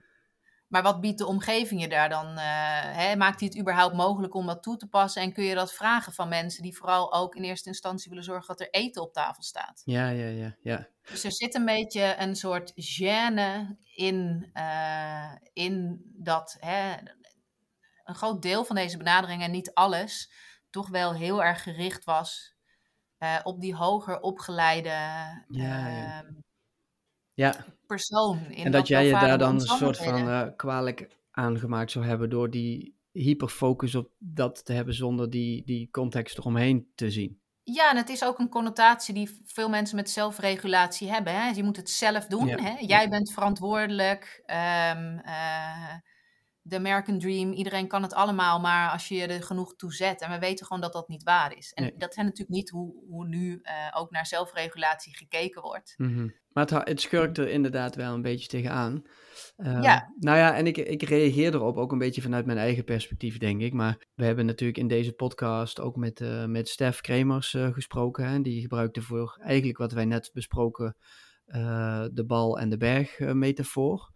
[0.67, 2.27] Ehm, maar wat biedt de omgeving je daar dan?
[2.27, 3.17] eh, hè?
[3.17, 5.23] Maakt die het überhaupt mogelijk om dat toe te passen?
[5.23, 8.47] En kun je dat vragen van mensen die vooral ook in eerste instantie willen zorgen
[8.47, 9.83] dat er eten op tafel staat?
[9.85, 10.89] ja, ja, ja, ja.
[11.03, 16.95] Dus er zit een beetje een soort gêne in, eh, in dat hè,
[18.05, 20.33] een groot deel van deze benaderingen, en niet alles,
[20.71, 22.57] toch wel heel erg gericht was
[23.19, 24.89] uh, op die hoger opgeleide
[25.49, 26.25] ja, ja.
[27.37, 27.65] Ehm, ja.
[27.87, 28.39] persoon.
[28.51, 32.31] In en dat jij je daar dan een soort van uh, kwalijk aangemaakt zou hebben
[32.31, 37.41] door die hyperfocus op dat te hebben zonder die, die context eromheen te zien.
[37.63, 41.33] Ja, en het is ook een connotatie die veel mensen met zelfregulatie hebben.
[41.33, 41.49] Hè?
[41.49, 42.49] Je moet het zelf doen.
[42.49, 42.75] Hè?
[42.79, 44.43] Jij bent verantwoordelijk.
[44.47, 45.21] Um,
[46.69, 50.21] de American Dream, iedereen kan het allemaal, maar als je je er genoeg toe zet.
[50.21, 51.73] En we weten gewoon dat dat niet waar is.
[51.73, 55.95] En dat is natuurlijk niet hoe, hoe nu uh, ook naar zelfregulatie gekeken wordt.
[55.97, 56.35] Mm -hmm.
[56.49, 59.03] Maar het, het schurkt er inderdaad wel een beetje tegenaan.
[59.57, 60.13] Uh, ja.
[60.19, 63.61] Nou ja, en ik, ik reageer erop ook een beetje vanuit mijn eigen perspectief, denk
[63.61, 63.73] ik.
[63.73, 68.29] Maar we hebben natuurlijk in deze podcast ook met, uh, met Stef Kremers uh, gesproken.
[68.29, 68.41] Hè?
[68.41, 70.97] Die gebruikte voor eigenlijk wat wij net besproken,
[72.13, 74.15] de bal en de berg metafoor.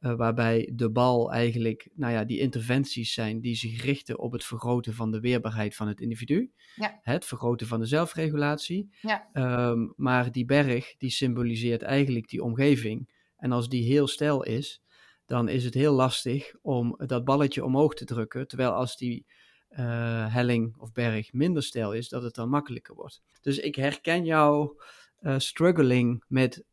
[0.00, 4.44] Uh, waarbij de bal eigenlijk, nou ja, die interventies zijn die zich richten op het
[4.44, 6.52] vergroten van de weerbaarheid van het individu.
[6.76, 6.98] Ja.
[7.02, 8.90] Het vergroten van de zelfregulatie.
[9.00, 9.28] Ja.
[9.70, 13.08] Um, maar die berg, die symboliseert eigenlijk die omgeving.
[13.36, 14.82] En als die heel stijl is,
[15.26, 18.48] dan is het heel lastig om dat balletje omhoog te drukken.
[18.48, 19.26] Terwijl als die
[19.70, 23.22] uh, helling of berg minder stijl is, dat het dan makkelijker wordt.
[23.40, 24.80] Dus ik herken jouw
[25.20, 26.64] uh, struggling met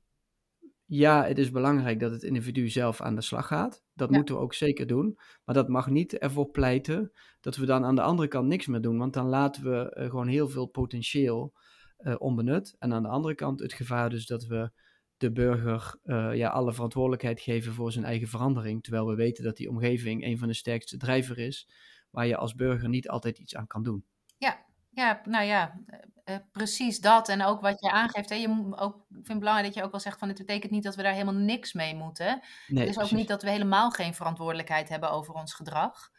[0.86, 3.84] ja, het is belangrijk dat het individu zelf aan de slag gaat.
[3.94, 5.18] Dat moeten we ook zeker doen.
[5.46, 7.12] Maar dat mag niet ervoor pleiten
[7.42, 8.98] dat we dan aan de andere kant niks meer doen.
[8.98, 11.54] Want dan laten we uh, gewoon heel veel potentieel
[12.00, 12.76] uh, onbenut.
[12.80, 14.72] En aan de andere kant het gevaar dus dat we
[15.18, 18.84] de burger uh, ja, alle verantwoordelijkheid geven voor zijn eigen verandering.
[18.84, 21.70] Terwijl we weten dat die omgeving een van de sterkste drijver is.
[22.10, 24.06] Waar je als burger niet altijd iets aan kan doen.
[24.38, 24.66] Ja,
[24.96, 25.80] ja, nou ja,
[26.26, 27.30] uh, precies dat.
[27.30, 28.30] En ook wat je aangeeft.
[28.30, 30.72] Hè, je ook, ik vind het belangrijk dat je ook wel zegt van het betekent
[30.72, 32.42] niet dat we daar helemaal niks mee moeten.
[32.68, 36.10] Nee, het is ook niet dat we helemaal geen verantwoordelijkheid hebben over ons gedrag.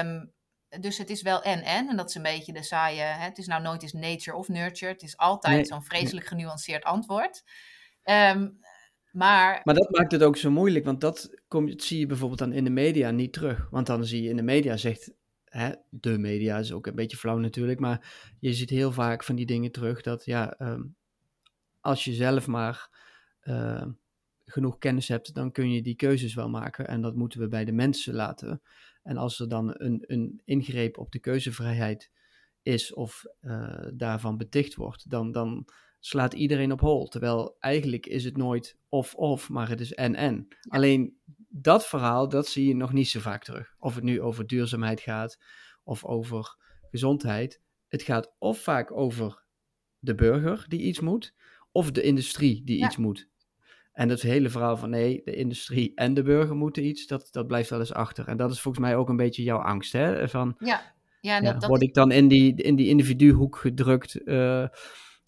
[0.00, 0.34] Um,
[0.80, 1.88] dus het is wel en en.
[1.88, 3.00] En dat is een beetje de saaie.
[3.00, 4.92] Hè, het is nou nooit eens nature of nurture.
[4.92, 7.42] Het is altijd nee, zo'n vreselijk genuanceerd antwoord.
[8.04, 8.58] Um,
[9.10, 9.60] maar...
[9.64, 12.64] maar dat maakt het ook zo moeilijk, want dat kom, zie je bijvoorbeeld dan in
[12.64, 13.68] de media niet terug.
[13.70, 15.12] Want dan zie je in de media zegt
[15.56, 19.36] hè, de media is ook een beetje flauw natuurlijk, maar je ziet heel vaak van
[19.36, 20.96] die dingen terug dat ja, um,
[21.80, 22.90] als je zelf maar
[23.42, 23.86] uh,
[24.44, 27.64] genoeg kennis hebt, dan kun je die keuzes wel maken en dat moeten we bij
[27.64, 28.62] de mensen laten.
[29.02, 32.10] En als er dan een, een ingreep op de keuzevrijheid
[32.62, 35.68] is of uh, daarvan beticht wordt, dan, dan
[36.00, 37.08] slaat iedereen op hol.
[37.08, 40.48] Terwijl eigenlijk is het nooit of-of, maar het is en-en.
[40.68, 41.16] Alleen
[41.62, 43.74] dat verhaal, dat zie je nog niet zo vaak terug.
[43.78, 45.42] Of het nu over duurzaamheid gaat
[45.84, 46.56] of over
[46.90, 47.60] gezondheid.
[47.88, 49.44] Het gaat of vaak over
[49.98, 51.34] de burger die iets moet,
[51.72, 53.28] of de industrie die iets moet.
[53.92, 57.46] En dat hele verhaal van nee, de industrie en de burger moeten iets, dat, dat
[57.46, 58.28] blijft wel eens achter.
[58.28, 60.28] En dat is volgens mij ook een beetje jouw angst, hè?
[60.28, 60.94] Van, ja.
[61.20, 64.68] Ja, dat, word ik dan in die, in die individuhoek gedrukt, uh,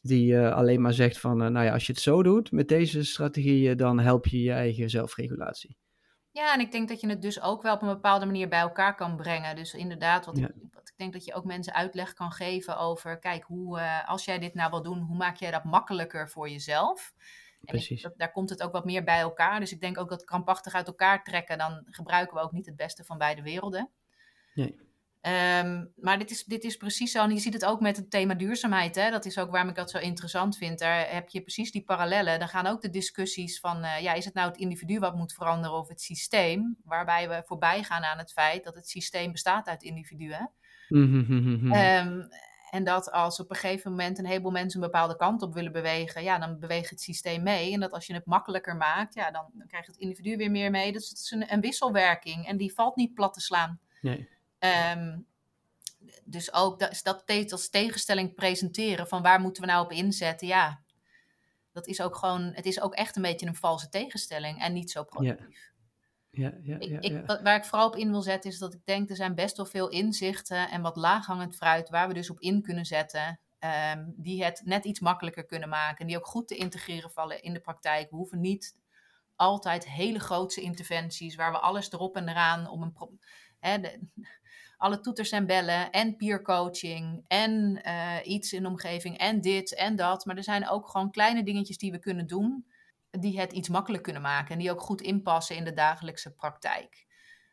[0.00, 2.68] die uh, alleen maar zegt van, uh, nou ja, als je het zo doet met
[2.68, 5.76] deze strategieën, dan help je je eigen zelfregulatie.
[6.39, 8.61] Ja, en ik denk dat je het dus ook wel op een bepaalde manier bij
[8.61, 9.57] elkaar kan brengen.
[9.57, 13.18] Dus inderdaad, wat, ik, wat ik denk dat je ook mensen uitleg kan geven over,
[13.18, 16.49] kijk, hoe, uh, als jij dit nou wil doen, hoe maak jij dat makkelijker voor
[16.49, 17.14] jezelf?
[17.61, 18.03] Precies.
[18.03, 19.61] dat, daar komt het ook wat meer bij elkaar.
[19.61, 22.76] Dus ik denk ook dat krampachtig uit elkaar trekken, dan gebruiken we ook niet het
[22.76, 23.91] beste van beide werelden.
[24.55, 24.78] Nee.
[25.22, 27.22] Um, maar dit is, dit is precies zo.
[27.22, 28.94] En je ziet het ook met het thema duurzaamheid.
[28.94, 29.10] Hè?
[29.10, 30.78] Dat is ook waarom ik dat zo interessant vind.
[30.78, 32.38] Daar heb je precies die parallellen.
[32.38, 35.32] Dan gaan ook de discussies van: uh, ja, is het nou het individu wat moet
[35.32, 36.76] veranderen of het systeem?
[36.84, 40.50] Waarbij we voorbij gaan aan het feit dat het systeem bestaat uit individuen.
[42.08, 42.28] um,
[42.70, 45.72] en dat als op een gegeven moment een heleboel mensen een bepaalde kant op willen
[45.72, 47.72] bewegen, ja, dan beweegt het systeem mee.
[47.72, 50.70] En dat als je het makkelijker maakt, ja, dan, dan krijgt het individu weer meer
[50.70, 50.92] mee.
[50.92, 53.80] Dus het is een, een wisselwerking en die valt niet plat te slaan.
[54.00, 54.28] Nee.
[54.59, 55.26] Um,
[56.24, 60.82] dus ook dat, dat als tegenstelling presenteren van waar moeten we nou op inzetten, ja,
[61.72, 64.90] dat is ook gewoon, het is ook echt een beetje een valse tegenstelling en niet
[64.90, 65.61] zo productief.
[65.61, 65.76] Ja.
[66.30, 69.11] Ja, ja, ja, ik, waar ik vooral op in wil zetten is dat ik denk
[69.11, 72.62] er zijn best wel veel inzichten en wat laaghangend fruit waar we dus op in
[72.62, 73.40] kunnen zetten.
[73.94, 75.98] Um, die het net iets makkelijker kunnen maken.
[75.98, 78.11] En die ook goed te integreren vallen in de praktijk.
[78.11, 78.76] We hoeven niet
[79.36, 83.20] altijd hele grootse interventies waar we alles erop en eraan om een.
[83.59, 84.00] Hè, de,
[84.78, 89.74] alle toeters en bellen en peer coaching en uh, iets in de omgeving en dit
[89.74, 90.24] en dat.
[90.24, 92.66] Maar er zijn ook gewoon kleine dingetjes die we kunnen doen
[93.10, 97.06] die het iets makkelijk kunnen maken en die ook goed inpassen in de dagelijkse praktijk.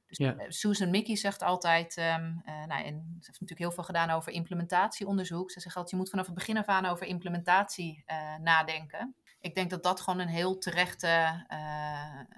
[0.07, 0.36] Dus ja.
[0.36, 4.09] Eh, Susan Mickey zegt altijd, um, uh, nou, en ze heeft natuurlijk heel veel gedaan
[4.09, 5.51] over implementatieonderzoek.
[5.51, 9.15] Ze zegt altijd, je moet vanaf het begin af aan over implementatie uh, nadenken.
[9.39, 11.32] Ik denk dat dat gewoon een heel terecht, uh,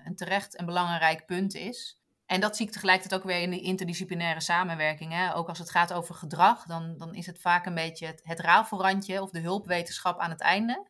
[0.05, 2.01] een terecht en belangrijk punt is.
[2.28, 5.13] En dat zie ik tegelijkertijd ook weer in de interdisciplinaire samenwerking.
[5.13, 5.36] Hè.
[5.36, 8.39] Ook als het gaat over gedrag, dan, dan is het vaak een beetje het, het
[8.39, 10.88] rafelrandje of de hulpwetenschap aan het einde.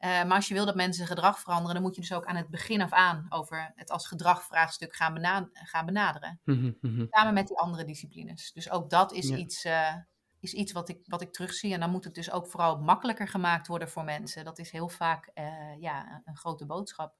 [0.00, 2.36] Uh, maar als je wil dat mensen gedrag veranderen, dan moet je dus ook aan
[2.36, 6.40] het begin af aan over het als gedragvraagstuk gaan, bena gaan benaderen.
[6.44, 7.06] Mhm, mhm.
[7.10, 8.52] Samen met die andere disciplines.
[8.52, 9.94] Dus ook dat is iets, uh,
[10.40, 11.74] is iets wat, ik, wat ik terugzie.
[11.74, 14.44] En dan moet het dus ook vooral makkelijker gemaakt worden voor mensen.
[14.44, 17.14] Dat is heel vaak uh, ja, een grote boodschap.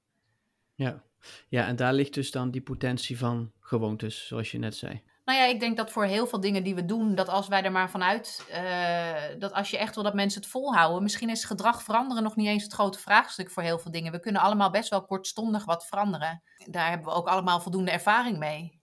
[0.75, 1.03] Ja.
[1.47, 5.01] Ja, en daar ligt dus dan die potentie van gewoontes, zoals je net zei.
[5.25, 7.63] Nou ja, ik denk dat voor heel veel dingen die we doen, dat als wij
[7.63, 11.43] er maar vanuit, uh, dat als je echt wil dat mensen het volhouden, misschien is
[11.43, 14.11] gedrag veranderen nog niet eens het grote vraagstuk voor heel veel dingen.
[14.11, 16.43] We kunnen allemaal best wel kortstondig wat veranderen.
[16.65, 18.80] Daar hebben we ook allemaal voldoende ervaring mee.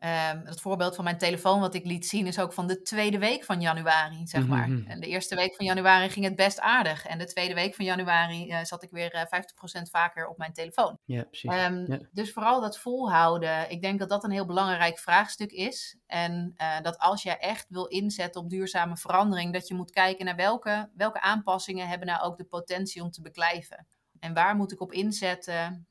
[0.00, 3.18] Um, het voorbeeld van mijn telefoon wat ik liet zien is ook van de tweede
[3.18, 4.68] week van januari, zeg mhm, maar.
[4.68, 4.90] Mhm.
[4.90, 7.06] En de eerste week van januari ging het best aardig.
[7.06, 9.42] En de tweede week van januari uh, zat ik weer uh, eh,
[9.80, 10.98] 50% vaker op mijn telefoon.
[11.04, 11.52] Ja, precies.
[11.52, 13.70] Um, Dus vooral dat volhouden.
[13.70, 15.96] Ik denk dat dat een heel belangrijk vraagstuk is.
[16.06, 20.24] En uh, dat als jij echt wil inzetten op duurzame verandering, dat je moet kijken
[20.24, 23.86] naar welke, welke aanpassingen hebben nou ook de potentie om te beklijven.
[24.20, 25.86] En waar moet ik op inzetten?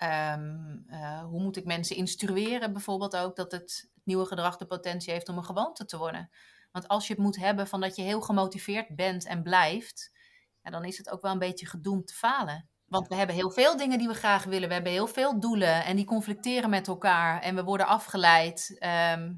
[0.00, 5.12] Ehm, eh, hoe moet ik mensen instrueren bijvoorbeeld ook dat het nieuwe gedrag de potentie
[5.12, 6.30] heeft om een gewoonte te worden?
[6.72, 10.12] Want als je het moet hebben van dat je heel gemotiveerd bent en blijft,
[10.62, 12.68] ja, dan is het ook wel een beetje gedoemd te falen.
[12.84, 14.68] Want we hebben heel veel dingen die we graag willen.
[14.68, 18.76] We hebben heel veel doelen en die conflicteren met elkaar en we worden afgeleid.
[18.78, 19.34] Ehm,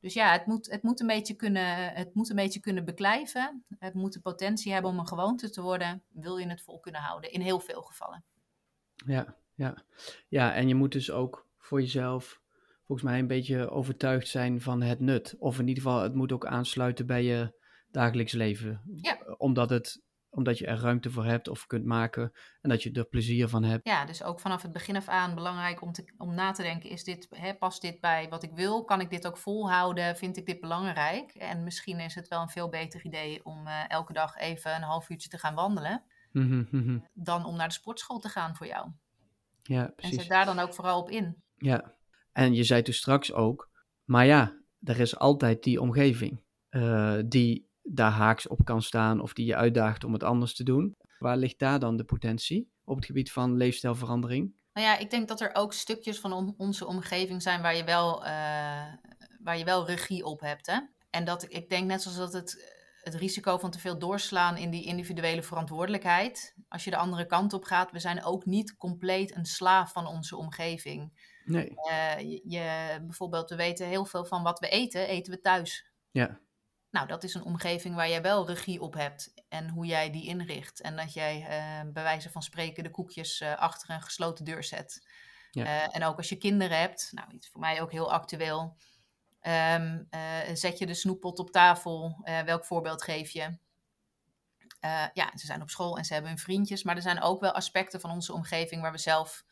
[0.00, 3.64] dus ja, het moet, het, moet een beetje kunnen, het moet een beetje kunnen beklijven.
[3.78, 6.02] Het moet de potentie hebben om een gewoonte te worden.
[6.08, 7.32] Wil je het vol kunnen houden?
[7.32, 8.24] In heel veel gevallen.
[9.06, 9.84] Ja, ja.
[10.28, 12.40] ja, en je moet dus ook voor jezelf
[12.86, 15.34] volgens mij een beetje overtuigd zijn van het nut.
[15.38, 17.60] Of in ieder geval, het moet ook aansluiten bij je
[17.90, 18.82] dagelijks leven.
[18.94, 19.18] Ja.
[19.36, 23.04] Omdat, het, omdat je er ruimte voor hebt of kunt maken en dat je er
[23.04, 23.86] plezier van hebt.
[23.86, 26.90] Ja, dus ook vanaf het begin af aan belangrijk om, te, om na te denken,
[26.90, 28.84] is dit, hè, past dit bij wat ik wil?
[28.84, 30.16] Kan ik dit ook volhouden?
[30.16, 31.34] Vind ik dit belangrijk?
[31.34, 34.82] En misschien is het wel een veel beter idee om uh, elke dag even een
[34.82, 36.02] half uurtje te gaan wandelen.
[36.32, 36.98] Mhm, mhm.
[37.12, 38.90] Dan om naar de sportschool te gaan voor jou.
[39.62, 40.16] Ja, precies.
[40.16, 41.42] En zet daar dan ook vooral op in.
[41.56, 41.94] Ja,
[42.32, 43.70] en je zei toen straks ook,
[44.04, 49.32] maar ja, er is altijd die omgeving uh, die daar haaks op kan staan of
[49.32, 50.96] die je uitdaagt om het anders te doen.
[51.18, 54.60] Waar ligt daar dan de potentie op het gebied van leefstijlverandering?
[54.72, 58.20] Nou ja, ik denk dat er ook stukjes van onze omgeving zijn waar je wel,
[58.20, 58.28] uh,
[59.38, 60.66] waar je wel regie op hebt.
[60.66, 60.78] Hè?
[61.10, 62.71] En dat ik denk net zoals dat het
[63.02, 66.54] het risico van te veel doorslaan in die individuele verantwoordelijkheid.
[66.68, 70.06] Als je de andere kant op gaat, we zijn ook niet compleet een slaaf van
[70.06, 71.30] onze omgeving.
[71.44, 71.70] Nee.
[71.90, 75.86] Uh, je, bijvoorbeeld, we weten heel veel van wat we eten, eten we thuis.
[76.10, 76.40] Ja.
[76.90, 80.26] Nou, dat is een omgeving waar jij wel regie op hebt en hoe jij die
[80.26, 80.80] inricht.
[80.80, 84.64] En dat jij uh, bij wijze van spreken de koekjes uh, achter een gesloten deur
[84.64, 85.10] zet.
[85.50, 85.90] Ja.
[85.90, 88.76] en ook als je kinderen hebt, nou, iets voor mij ook heel actueel
[89.48, 90.08] Um,
[90.52, 92.22] zet je de snoeppot op tafel?
[92.24, 93.42] Uh, welk voorbeeld geef je?
[94.84, 97.40] Uh, ja, ze zijn op school en ze hebben hun vriendjes, maar er zijn ook
[97.40, 99.44] wel aspecten van onze omgeving waar we zelf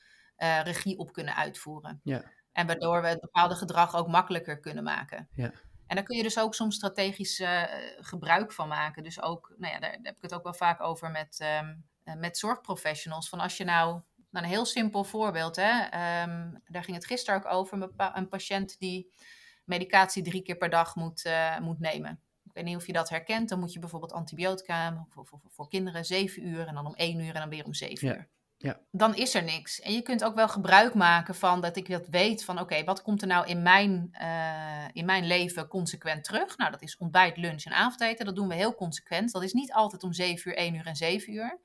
[0.63, 2.01] regie op kunnen uitvoeren.
[2.03, 2.23] Ja.
[2.53, 5.29] En waardoor we het bepaalde gedrag ook makkelijker kunnen maken.
[5.33, 5.53] Ja.
[5.87, 7.43] En daar kun je dus ook soms strategisch
[7.97, 9.03] gebruik van maken.
[9.03, 11.85] Dus ook, nou ja, daar, heb ik het ook wel vaak over met, um,
[12.19, 13.29] met zorgprofessionals.
[13.29, 15.85] Van als je nou, nou een heel simpel voorbeeld, hè,
[16.23, 19.13] um, daar ging het gisteren ook over, een, een patiënt die
[19.71, 22.21] medicatie drie keer per dag moet, uh, moet nemen.
[22.45, 23.49] Ik weet niet of je dat herkent.
[23.49, 27.21] Dan moet je bijvoorbeeld antibiotica voor, voor, voor kinderen zeven uur en dan om één
[27.21, 28.15] uur en dan weer om zeven ja.
[28.15, 28.29] uur.
[28.57, 28.81] Ja.
[28.91, 29.81] Dan is er niks.
[29.81, 33.03] En je kunt ook wel gebruik maken van dat ik dat weet van oké, wat
[33.03, 36.57] komt er nou in mijn, uh, in mijn leven consequent terug?
[36.57, 38.25] Nou, dat is ontbijt, lunch en avondeten.
[38.25, 39.33] Dat doen we heel consequent.
[39.33, 41.61] Dat is niet altijd om zeven uur, één uur en zeven uur.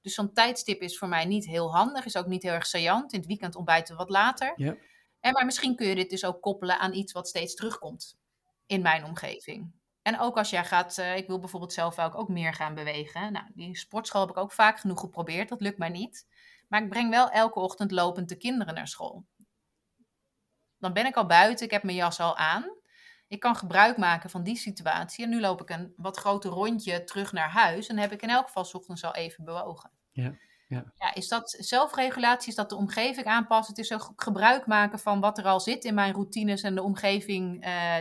[0.00, 2.04] Dus zo'n tijdstip is voor mij niet heel handig.
[2.04, 3.12] Is ook niet heel erg saillant.
[3.12, 4.52] In het weekend ontbijten we wat later.
[4.56, 4.76] Ja.
[5.22, 8.18] En maar misschien kun je dit dus ook koppelen aan iets wat steeds terugkomt
[8.66, 9.72] in mijn omgeving.
[10.02, 13.32] En ook als jij gaat, uh, ik wil bijvoorbeeld zelf ook, ook meer gaan bewegen.
[13.32, 16.26] Nou, die sportschool heb ik ook vaak genoeg geprobeerd, dat lukt mij niet.
[16.68, 19.26] Maar ik breng wel elke ochtend lopend de kinderen naar school.
[20.78, 22.76] Dan ben ik al buiten, ik heb mijn jas al aan.
[23.28, 25.24] Ik kan gebruik maken van die situatie.
[25.24, 27.86] En nu loop ik een wat groter rondje terug naar huis.
[27.86, 29.90] En heb ik in elk geval ochtends al even bewogen.
[30.10, 30.34] Ja.
[30.72, 30.92] Ja.
[30.98, 32.48] ja, is dat zelfregulatie?
[32.48, 33.74] Is dat de omgeving aanpassen?
[33.74, 36.82] Het is ook gebruik maken van wat er al zit in mijn routines en de
[36.82, 37.94] omgeving uh,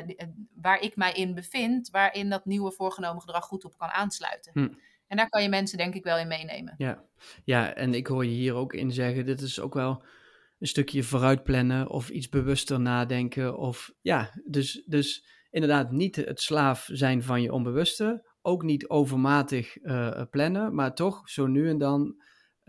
[0.55, 4.51] waar ik mij in bevind, waarin dat nieuwe voorgenomen gedrag goed op kan aansluiten.
[4.53, 4.73] Hm.
[5.07, 6.73] En daar kan je mensen denk ik wel in meenemen.
[6.77, 7.03] Ja.
[7.43, 10.03] ja, en ik hoor je hier ook in zeggen, dit is ook wel
[10.59, 13.57] een stukje vooruitplannen of iets bewuster nadenken.
[13.57, 19.77] Of ja, dus, dus inderdaad niet het slaaf zijn van je onbewuste, ook niet overmatig
[19.81, 22.21] uh, plannen, maar toch zo nu en dan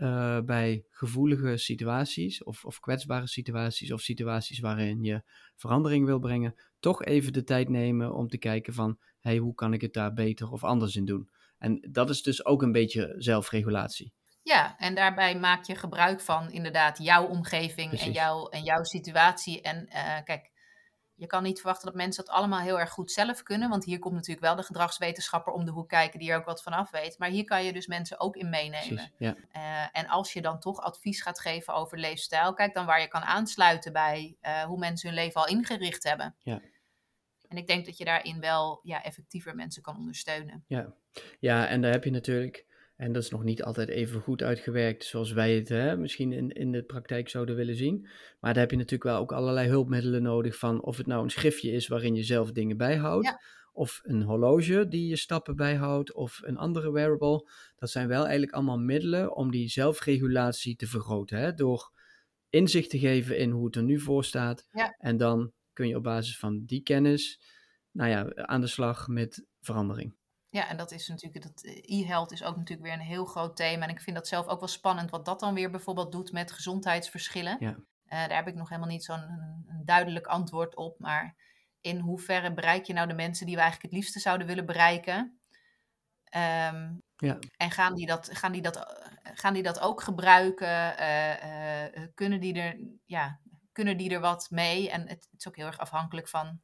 [0.03, 5.23] eh, bij gevoelige situaties of, of kwetsbare situaties of situaties waarin je
[5.55, 9.73] verandering wil brengen, toch even de tijd nemen om te kijken van, hey, hoe kan
[9.73, 11.29] ik het daar beter of anders in doen?
[11.57, 14.13] En dat is dus ook een beetje zelfregulatie.
[14.41, 19.61] Ja, en daarbij maak je gebruik van inderdaad jouw omgeving en, jouw, en jouw situatie.
[19.61, 20.51] En uh, kijk,
[21.15, 23.69] je kan niet verwachten dat mensen dat allemaal heel erg goed zelf kunnen.
[23.69, 26.63] Want hier komt natuurlijk wel de gedragswetenschapper om de hoek kijken die er ook wat
[26.63, 27.17] van af weet.
[27.17, 28.95] Maar hier kan je dus mensen ook in meenemen.
[28.95, 29.35] Precies, ja.
[29.55, 33.07] uh, en als je dan toch advies gaat geven over leefstijl, kijk dan waar je
[33.07, 36.35] kan aansluiten bij uh, hoe mensen hun leven al ingericht hebben.
[36.39, 36.61] Ja.
[37.47, 40.63] En ik denk dat je daarin wel ja, effectiever mensen kan ondersteunen.
[40.67, 40.93] Ja.
[41.39, 45.03] ja, en daar heb je natuurlijk en dat is nog niet altijd even goed uitgewerkt
[45.03, 48.07] zoals wij het hè, misschien in, in de praktijk zouden willen zien.
[48.39, 51.29] Maar daar heb je natuurlijk wel ook allerlei hulpmiddelen nodig van of het nou een
[51.29, 53.35] schriftje is waarin je zelf dingen bijhoudt.
[53.71, 57.49] Of een horloge die je stappen bijhoudt, of een andere wearable.
[57.75, 61.37] Dat zijn wel eigenlijk allemaal middelen om die zelfregulatie te vergroten.
[61.37, 61.53] Hè?
[61.53, 61.91] Door
[62.49, 64.67] inzicht te geven in hoe het er nu voor staat.
[64.97, 67.39] En dan kun je op basis van die kennis
[67.91, 70.15] nou ja, aan de slag met verandering.
[70.53, 73.55] Ja, en dat is natuurlijk, dat eh, e-health is ook natuurlijk weer een heel groot
[73.55, 73.83] thema.
[73.83, 76.51] En ik vind dat zelf ook wel spannend, wat dat dan weer bijvoorbeeld doet met
[76.51, 77.57] gezondheidsverschillen.
[77.59, 77.69] Ja.
[77.69, 79.25] Uh, daar heb ik nog helemaal niet zo'n
[79.85, 80.99] duidelijk antwoord op.
[80.99, 81.35] Maar
[81.81, 85.39] in hoeverre bereik je nou de mensen die we eigenlijk het liefste zouden willen bereiken?
[86.35, 87.39] Um, ja.
[87.57, 90.95] En gaan die, dat, gaan, die dat, gaan die dat ook gebruiken?
[90.99, 93.39] Uh, kunnen, die er, ja,
[93.71, 94.89] kunnen die er wat mee?
[94.89, 96.61] En het, het, is ook heel erg afhankelijk van,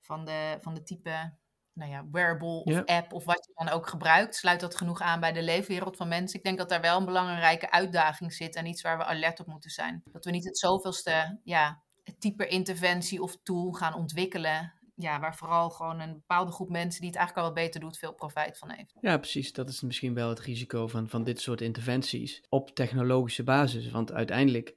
[0.00, 1.36] van, de, van de type
[1.78, 5.20] nou ja, wearable of app of wat je dan ook gebruikt, sluit dat genoeg aan
[5.20, 6.38] bij de leefwereld van mensen.
[6.38, 9.46] Ik denk dat daar wel een belangrijke uitdaging zit en iets waar we alert op
[9.46, 10.02] moeten zijn.
[10.12, 11.82] Dat we niet het zoveelste ja,
[12.18, 14.72] type interventie of tool gaan ontwikkelen.
[14.94, 17.98] Ja, waar vooral gewoon een bepaalde groep mensen die het eigenlijk al wat beter doet,
[17.98, 18.96] veel profijt van heeft.
[19.00, 19.52] Ja, precies.
[19.52, 23.90] Dat is misschien wel het risico van, van dit soort interventies op technologische basis.
[23.90, 24.76] Want uiteindelijk,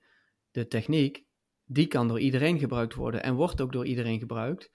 [0.51, 1.25] de techniek,
[1.65, 4.71] die kan door iedereen gebruikt worden en wordt ook door iedereen gebruikt.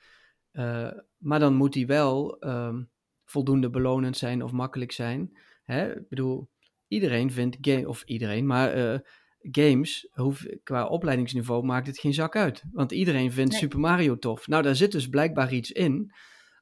[0.52, 0.90] Uh,
[1.26, 2.90] maar dan moet die wel um,
[3.24, 5.38] voldoende belonend zijn of makkelijk zijn.
[5.64, 5.96] Hè?
[5.96, 6.48] Ik bedoel,
[6.88, 8.98] iedereen vindt game, of iedereen, maar uh,
[9.40, 12.62] games, hoef, qua opleidingsniveau maakt het geen zak uit.
[12.72, 14.46] Want iedereen vindt Super Mario tof.
[14.46, 16.12] Nou, daar zit dus blijkbaar iets in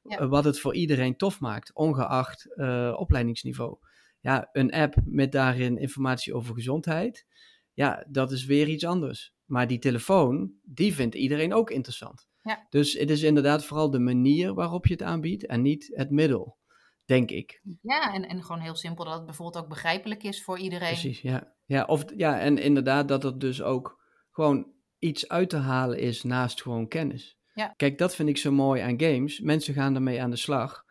[0.03, 0.21] ja.
[0.21, 3.77] uh, wat het voor iedereen tof maakt, ongeacht uh, opleidingsniveau.
[4.19, 7.25] Ja, een app met daarin informatie over gezondheid,
[7.73, 9.33] ja, dat is weer iets anders.
[9.45, 12.27] Maar die telefoon, die vindt iedereen ook interessant.
[12.45, 12.65] Ja.
[12.69, 16.57] Dus het is inderdaad vooral de manier waarop je het aanbiedt en niet het middel,
[17.05, 17.61] denk ik.
[17.81, 20.87] Ja, en, en gewoon heel simpel dat het bijvoorbeeld ook begrijpelijk is voor iedereen.
[20.87, 21.53] Precies, ja.
[21.65, 26.23] Ja, of, ja, en inderdaad dat het dus ook gewoon iets uit te halen is
[26.23, 27.37] naast gewoon kennis.
[27.53, 27.73] Ja.
[27.75, 29.39] Kijk, dat vind ik zo mooi aan games.
[29.39, 30.83] Mensen gaan ermee aan de slag.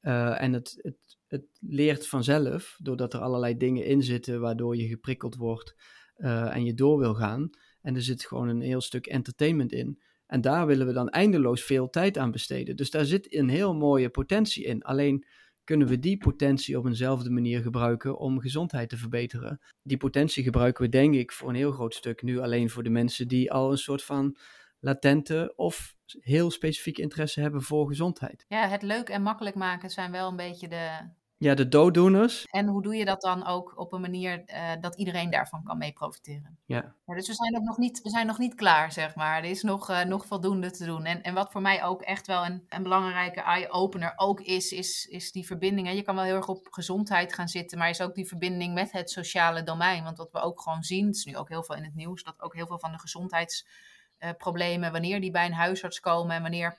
[0.00, 0.96] Uh, en het, het,
[1.26, 5.74] het leert vanzelf, doordat er allerlei dingen in zitten waardoor je geprikkeld wordt
[6.16, 7.50] uh, en je door wil gaan.
[7.80, 10.02] En er zit gewoon een heel stuk entertainment in.
[10.28, 12.76] En daar willen we dan eindeloos veel tijd aan besteden.
[12.76, 14.82] Dus daar zit een heel mooie potentie in.
[14.82, 15.26] Alleen
[15.64, 19.60] kunnen we die potentie op eenzelfde manier gebruiken om gezondheid te verbeteren.
[19.82, 22.90] Die potentie gebruiken we denk ik voor een heel groot stuk nu alleen voor de
[22.90, 24.36] mensen die al een soort van
[24.80, 28.44] latente of heel specifiek interesse hebben voor gezondheid.
[28.48, 31.08] Ja, het leuk en makkelijk maken zijn wel een beetje de,
[31.38, 32.44] ja, de dooddoeners.
[32.44, 35.78] En hoe doe je dat dan ook op een manier uh, dat iedereen daarvan kan
[35.78, 36.58] mee profiteren?
[36.66, 36.94] Ja.
[37.04, 39.38] dus we zijn, ook nog niet, we zijn nog niet klaar, zeg maar.
[39.38, 41.04] Er is nog, uh, nog voldoende te doen.
[41.04, 45.06] En, en wat voor mij ook echt wel een, een belangrijke eye-opener ook is, is,
[45.10, 45.86] is die verbinding.
[45.86, 45.92] Hè.
[45.92, 48.92] Je kan wel heel erg op gezondheid gaan zitten, maar is ook die verbinding met
[48.92, 50.04] het sociale domein.
[50.04, 52.22] Want wat we ook gewoon zien, het is nu ook heel veel in het nieuws,
[52.22, 56.78] dat ook heel veel van de gezondheidsproblemen, wanneer die bij een huisarts komen en wanneer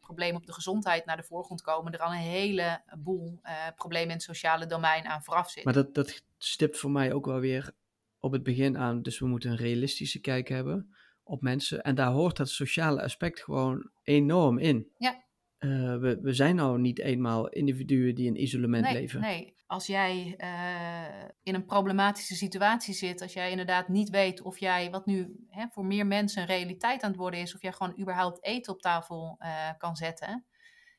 [0.00, 4.14] problemen op de gezondheid naar de voorgrond komen, er al een heleboel uh, problemen in
[4.14, 5.72] het sociale domein aan vooraf zitten.
[5.72, 7.72] Maar dat, dat stipt voor mij ook wel weer
[8.18, 9.02] op het begin aan.
[9.02, 11.82] Dus we moeten een realistische kijk hebben op mensen.
[11.82, 14.90] En daar hoort dat sociale aspect gewoon enorm in.
[14.98, 15.24] Ja.
[15.58, 19.20] Uh, we, we zijn nou niet eenmaal individuen die in isolement nee, leven.
[19.20, 24.58] Nee, als jij uh, in een problematische situatie zit, als jij inderdaad niet weet of
[24.58, 27.72] jij, wat nu hè, voor meer mensen een realiteit aan het worden is, of jij
[27.72, 30.46] gewoon überhaupt eten op tafel uh, kan zetten,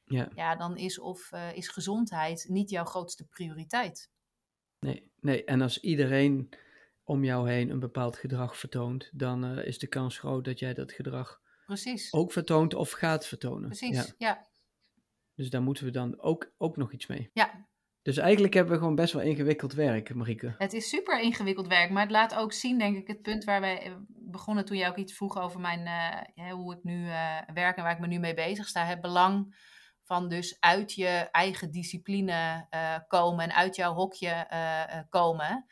[0.04, 0.30] ja.
[0.36, 4.10] ja, dan is, of, is gezondheid niet jouw grootste prioriteit.
[4.80, 6.50] Nee, nee, en als iedereen
[7.04, 10.92] om jou heen een bepaald gedrag vertoont, dan is de kans groot dat jij dat
[10.92, 12.14] gedrag Precies.
[12.14, 13.70] ook vertoont of gaat vertonen.
[13.70, 14.14] Precies, ja.
[14.18, 14.48] ja.
[15.36, 17.30] Dus daar moeten we dan ook, ook nog iets mee.
[17.34, 17.67] Ja.
[18.08, 20.56] Dus eigenlijk hebben we gewoon best wel ingewikkeld werk, Marieke.
[20.58, 23.62] Het is super ingewikkeld werk, maar het laat ook zien, denk ik, het punt waar
[23.62, 25.80] wij eh, begonnen toen jij ook iets vroeg over mijn,
[26.36, 28.86] uh, hoe ik nu uh, werk en waar ik me nu mee bezig sta.
[28.86, 29.56] Het belang
[30.02, 32.68] van dus uit je eigen discipline
[33.08, 34.48] komen en uit jouw hokje
[35.10, 35.66] komen.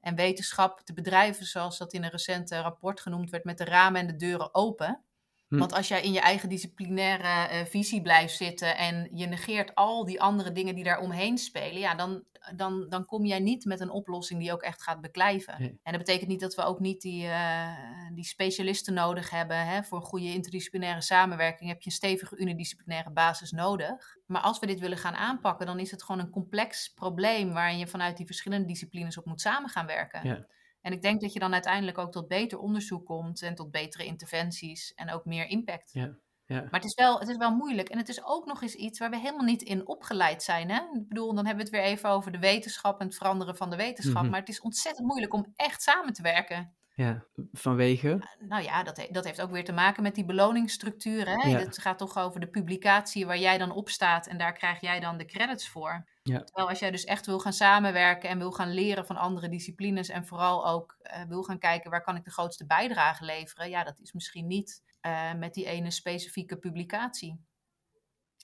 [0.00, 4.00] en wetenschap te bedrijven, zoals dat in een recent rapport genoemd werd, met de ramen
[4.00, 5.04] en de deuren open.
[5.48, 5.58] Hm.
[5.58, 10.04] Want als jij in je eigen disciplinaire uh, visie blijft zitten en je negeert al
[10.04, 12.24] die andere dingen die daar omheen spelen, ja, dan,
[12.56, 15.54] dan, dan kom jij niet met een oplossing die ook echt gaat beklijven.
[15.54, 17.68] En dat betekent niet dat we ook niet die, uh,
[18.14, 19.66] die specialisten nodig hebben.
[19.66, 19.82] Hè?
[19.82, 24.16] Voor een goede interdisciplinaire samenwerking heb je een stevige unidisciplinaire basis nodig.
[24.26, 27.78] Maar als we dit willen gaan aanpakken, dan is het gewoon een complex probleem waarin
[27.78, 30.28] je vanuit die verschillende disciplines op moet samen gaan werken.
[30.28, 30.46] Ja.
[30.88, 34.04] En ik denk dat je dan uiteindelijk ook tot beter onderzoek komt en tot betere
[34.04, 35.90] interventies en ook meer impact.
[35.92, 36.16] Ja,
[36.46, 36.60] ja.
[36.60, 37.88] Maar het is, wel, het is wel moeilijk.
[37.88, 40.70] En het is ook nog eens iets waar we helemaal niet in opgeleid zijn.
[40.70, 40.80] Hè?
[40.80, 43.70] Ik bedoel, dan hebben we het weer even over de wetenschap en het veranderen van
[43.70, 44.22] de wetenschap.
[44.22, 44.30] Mhm.
[44.30, 46.76] Maar het is ontzettend moeilijk om echt samen te werken.
[46.94, 48.10] Ja, vanwege?
[48.10, 51.40] Eh, nou ja, dat, dat heeft ook weer te maken met die beloningsstructuren.
[51.40, 55.00] Het gaat toch over de publicatie waar jij dan op staat en daar krijg jij
[55.00, 56.06] dan de credits voor.
[56.28, 56.44] Ja.
[56.44, 60.08] Terwijl als jij dus echt wil gaan samenwerken en wil gaan leren van andere disciplines
[60.08, 63.84] en vooral ook uh, wil gaan kijken waar kan ik de grootste bijdrage leveren, ja,
[63.84, 67.40] dat is misschien niet uh, met die ene specifieke publicatie.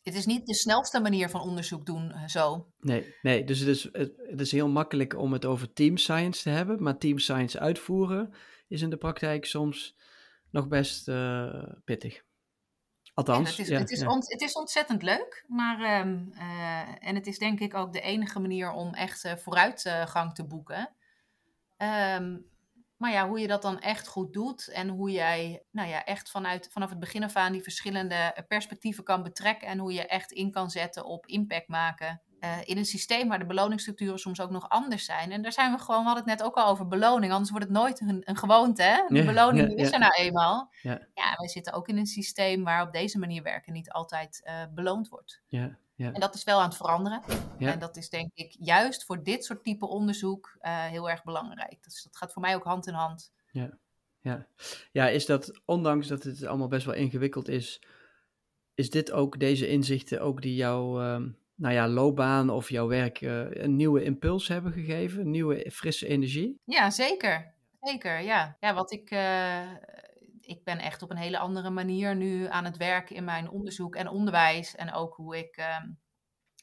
[0.03, 2.73] Het is niet de snelste manier van onderzoek doen uh, zo.
[2.79, 6.51] Nee, nee dus het is, het, is heel makkelijk om het over team science te
[6.51, 8.35] hebben, maar team science uitvoeren
[8.69, 9.97] is in de praktijk soms
[10.51, 11.11] nog best
[11.85, 12.23] pittig.
[13.15, 17.39] Althans, het, is, het, is het is ontzettend leuk, maar um, uh, en het is
[17.39, 20.95] denk ik ook de enige manier om echt uh, vooruitgang te boeken.
[21.79, 22.53] Um,
[22.97, 26.31] maar ja, hoe je dat dan echt goed doet en hoe jij nou ja, echt
[26.31, 30.33] vanuit, vanaf het begin af aan die verschillende perspectieven kan betrekken en hoe je echt
[30.33, 32.23] in kan zetten op impact maken.
[32.45, 35.33] Uh, in een systeem waar de beloningsstructuren soms ook nog anders zijn.
[35.33, 37.67] En daar zijn we gewoon, we hadden het net ook al over beloning, anders wordt
[37.67, 38.83] het nooit een, een gewoonte.
[38.83, 39.05] Hè?
[39.09, 40.71] De beloning is er nou eenmaal.
[40.83, 41.01] Ja.
[41.15, 44.53] ja, wij zitten ook in een systeem waar op deze manier werken niet altijd uh,
[44.75, 45.43] beloond wordt.
[45.47, 45.77] Ja.
[45.97, 46.13] Ja.
[46.13, 47.23] En dat is wel aan het veranderen.
[47.59, 47.73] Ja.
[47.73, 51.83] En dat is denk ik juist voor dit soort type onderzoek uh, heel erg belangrijk.
[51.85, 53.33] Dus dat gaat voor mij ook hand in hand.
[53.51, 53.79] Ja.
[54.21, 54.47] Ja.
[54.93, 57.83] ja, is dat, ondanks dat het allemaal best wel ingewikkeld is,
[58.75, 63.21] is dit ook, deze inzichten ook die jouw uh, nou ja, loopbaan of jouw werk
[63.21, 65.31] uh, een nieuwe impuls hebben gegeven?
[65.31, 66.61] Nieuwe frisse energie?
[66.65, 67.55] Ja, zeker.
[67.81, 68.57] Zeker, ja.
[68.61, 69.73] Ja, wat ik uh,
[70.41, 73.97] ik ben echt op een hele andere manier nu aan het werken in mijn onderzoek
[73.97, 74.75] en onderwijs.
[74.75, 75.89] En ook hoe ik ehm,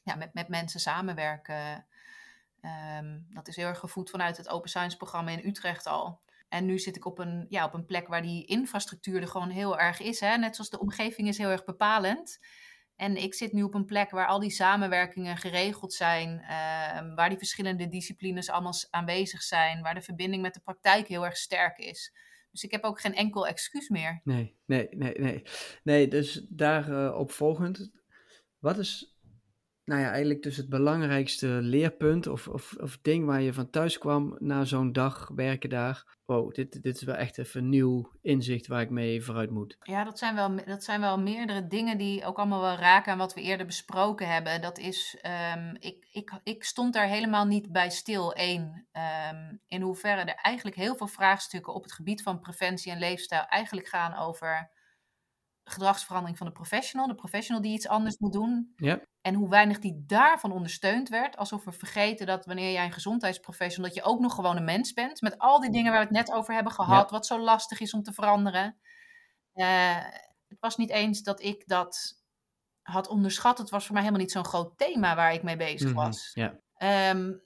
[0.02, 1.48] ja, met, met mensen samenwerk.
[2.60, 6.20] Ehm, dat is heel erg gevoed vanuit het Open Science programma in Utrecht al.
[6.48, 9.50] En nu zit ik op een, ja, op een plek waar die infrastructuur er gewoon
[9.50, 10.20] heel erg is.
[10.20, 10.36] Hè?
[10.36, 12.38] Net zoals de omgeving is heel erg bepalend.
[13.02, 17.28] En ik zit nu op een plek waar al die samenwerkingen geregeld zijn, ehm, waar
[17.28, 21.78] die verschillende disciplines allemaal aanwezig zijn, waar de verbinding met de praktijk heel erg sterk
[21.78, 22.12] is.
[22.50, 24.20] Dus ik heb ook geen enkel excuus meer.
[24.24, 25.42] Nee, nee, nee, nee.
[25.82, 27.90] Nee, dus daarop uh, volgend,
[28.58, 29.11] wat is
[29.92, 33.98] nou ja, eigenlijk dus het belangrijkste leerpunt of, of, of ding waar je van thuis
[33.98, 36.04] kwam na zo'n dag werken daar.
[36.24, 39.76] Wow, dit, dit is wel echt even een nieuw inzicht waar ik mee vooruit moet.
[39.82, 43.18] Ja, dat zijn, wel, dat zijn wel meerdere dingen die ook allemaal wel raken aan
[43.18, 44.60] wat we eerder besproken hebben.
[44.60, 45.18] Dat is,
[45.56, 48.32] um, ik, ik, ik stond daar helemaal niet bij stil.
[48.36, 48.86] Eén,
[49.32, 53.44] um, in hoeverre er eigenlijk heel veel vraagstukken op het gebied van preventie en leefstijl
[53.44, 54.70] eigenlijk gaan over
[55.64, 57.06] gedragsverandering van de professional.
[57.06, 58.72] De professional die iets anders moet doen.
[58.76, 59.00] Ja.
[59.20, 61.36] En hoe weinig die daarvan ondersteund werd.
[61.36, 64.92] Alsof we vergeten dat wanneer jij een gezondheidsprofessional, dat je ook nog gewoon een mens
[64.92, 65.20] bent.
[65.20, 67.10] Met al die dingen waar we het net over hebben gehad.
[67.10, 68.76] Wat zo lastig is om te veranderen.
[69.54, 69.96] Uh,
[70.48, 72.20] het was niet eens dat ik dat
[72.82, 73.58] had onderschat.
[73.58, 76.30] Het was voor mij helemaal niet zo'n groot thema waar ik mee bezig mhm, was.
[76.34, 76.60] Ja.
[77.10, 77.42] Um,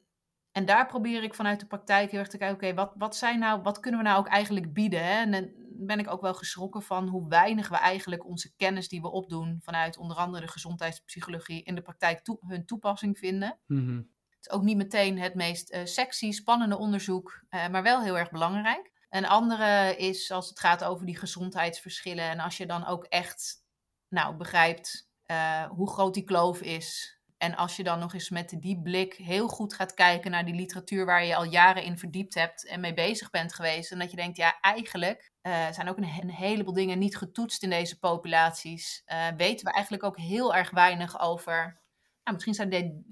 [0.52, 3.38] en daar probeer ik vanuit de praktijk heel erg te kijken, oké, wat, wat, zijn
[3.38, 5.04] nou, wat kunnen we nou ook eigenlijk bieden?
[5.04, 5.22] Hè?
[5.22, 9.10] En ben ik ook wel geschrokken van hoe weinig we eigenlijk onze kennis die we
[9.10, 13.58] opdoen vanuit onder andere de gezondheidspsychologie in de praktijk toe, hun toepassing vinden.
[13.66, 18.02] Mm Het is ook niet meteen het meest uh, sexy, spannende onderzoek, uh, maar wel
[18.02, 18.92] heel erg belangrijk.
[19.08, 23.64] Een andere is als het gaat over die gezondheidsverschillen en als je dan ook echt
[24.08, 28.56] nou, begrijpt uh, hoe groot die kloof is en als je dan nog eens met
[28.60, 32.34] die blik heel goed gaat kijken naar die literatuur waar je al jaren in verdiept
[32.34, 33.92] hebt en mee bezig bent geweest.
[33.92, 37.70] En dat je denkt, ja, eigenlijk uh, zijn ook een, heleboel dingen niet getoetst in
[37.70, 39.02] deze populaties.
[39.06, 41.80] Uh, weten we eigenlijk ook heel erg weinig over.
[42.22, 43.02] Nou, misschien zijn de,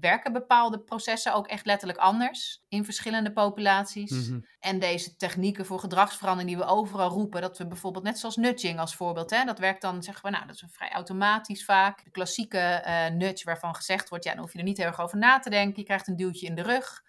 [0.00, 4.28] werken bepaalde processen ook echt letterlijk anders in verschillende populaties.
[4.28, 4.40] Mhm.
[4.58, 8.78] En deze technieken voor gedragsverandering die we overal roepen, dat we bijvoorbeeld net zoals nudging
[8.78, 12.04] als voorbeeld, hè, dat werkt dan, zeggen we, nou, dat is vrij automatisch vaak.
[12.04, 15.00] De klassieke uh, nudge waarvan gezegd wordt, ja, dan hoef je er niet heel erg
[15.00, 17.04] over na te denken, je krijgt een duwtje in de rug.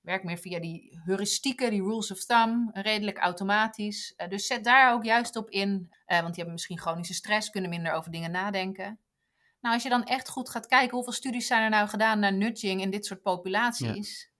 [0.00, 4.14] Werkt meer via die heuristieken, die rules of thumb, redelijk automatisch.
[4.16, 7.50] Uh, dus zet daar ook juist op in, uh, want die hebben misschien chronische stress,
[7.50, 9.00] kunnen minder over dingen nadenken.
[9.66, 12.32] Nou, als je dan echt goed gaat kijken, hoeveel studies zijn er nou gedaan naar
[12.32, 14.30] nudging in dit soort populaties?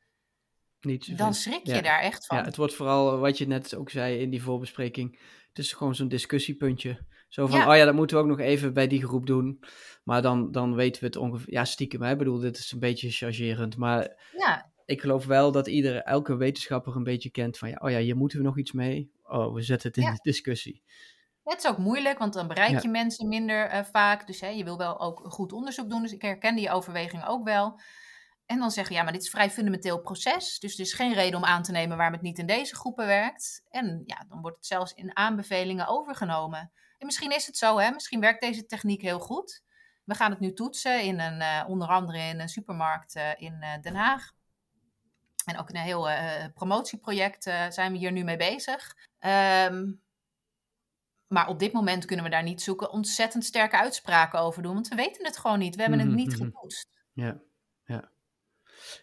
[0.81, 1.81] niet dan schrik je Ja.
[1.81, 2.37] daar echt van.
[2.37, 5.19] Ja, het wordt vooral eh, wat je net ook zei in die voorbespreking.
[5.49, 7.05] Het is gewoon zo'n discussiepuntje.
[7.29, 7.69] Zo van, Ja.
[7.71, 9.61] oh ja, dat moeten we ook nog even bij die groep doen.
[10.05, 11.53] Maar dan, dan weten we het ongeveer.
[11.53, 12.13] Ja, stiekem, hè.
[12.13, 13.77] ik bedoel, dit is een beetje chargerend.
[13.77, 17.91] Maar ja, ik geloof wel dat iedere, elke wetenschapper een beetje kent van, ja, oh
[17.91, 19.11] ja, hier moeten we nog iets mee.
[19.23, 20.83] Oh, we zetten het in de discussie.
[21.53, 22.79] Het is ook moeilijk, want dan bereik Ja.
[22.83, 24.27] je mensen minder eh, vaak.
[24.27, 26.03] Dus hè, je wil wel ook goed onderzoek doen.
[26.03, 27.81] Dus ik herken die overweging ook wel.
[28.47, 30.59] En dan zeggen, ja, maar dit is een vrij fundamenteel proces.
[30.59, 33.07] Dus er is geen reden om aan te nemen waarom het niet in deze groepen
[33.07, 33.63] werkt.
[33.71, 36.73] En ja, dan wordt het zelfs in aanbevelingen overgenomen.
[36.99, 37.91] En misschien is het zo, hè?
[37.91, 39.63] misschien werkt deze techniek heel goed.
[40.05, 43.65] We gaan het nu toetsen, in een, eh, onder andere in een supermarkt eh, in
[43.81, 44.31] Den Haag.
[45.45, 46.09] En ook in een heel
[46.55, 48.97] promotieproject zijn we hier nu mee bezig.
[49.19, 49.93] Ehm,
[51.29, 54.75] maar op dit moment kunnen we daar niet zoeken ontzettend sterke uitspraken over doen.
[54.75, 55.75] Want we weten het gewoon niet.
[55.75, 56.45] We hebben het Mhm, niet mhm.
[56.45, 56.89] getoetst.
[57.13, 57.41] Ja,
[57.85, 58.11] ja.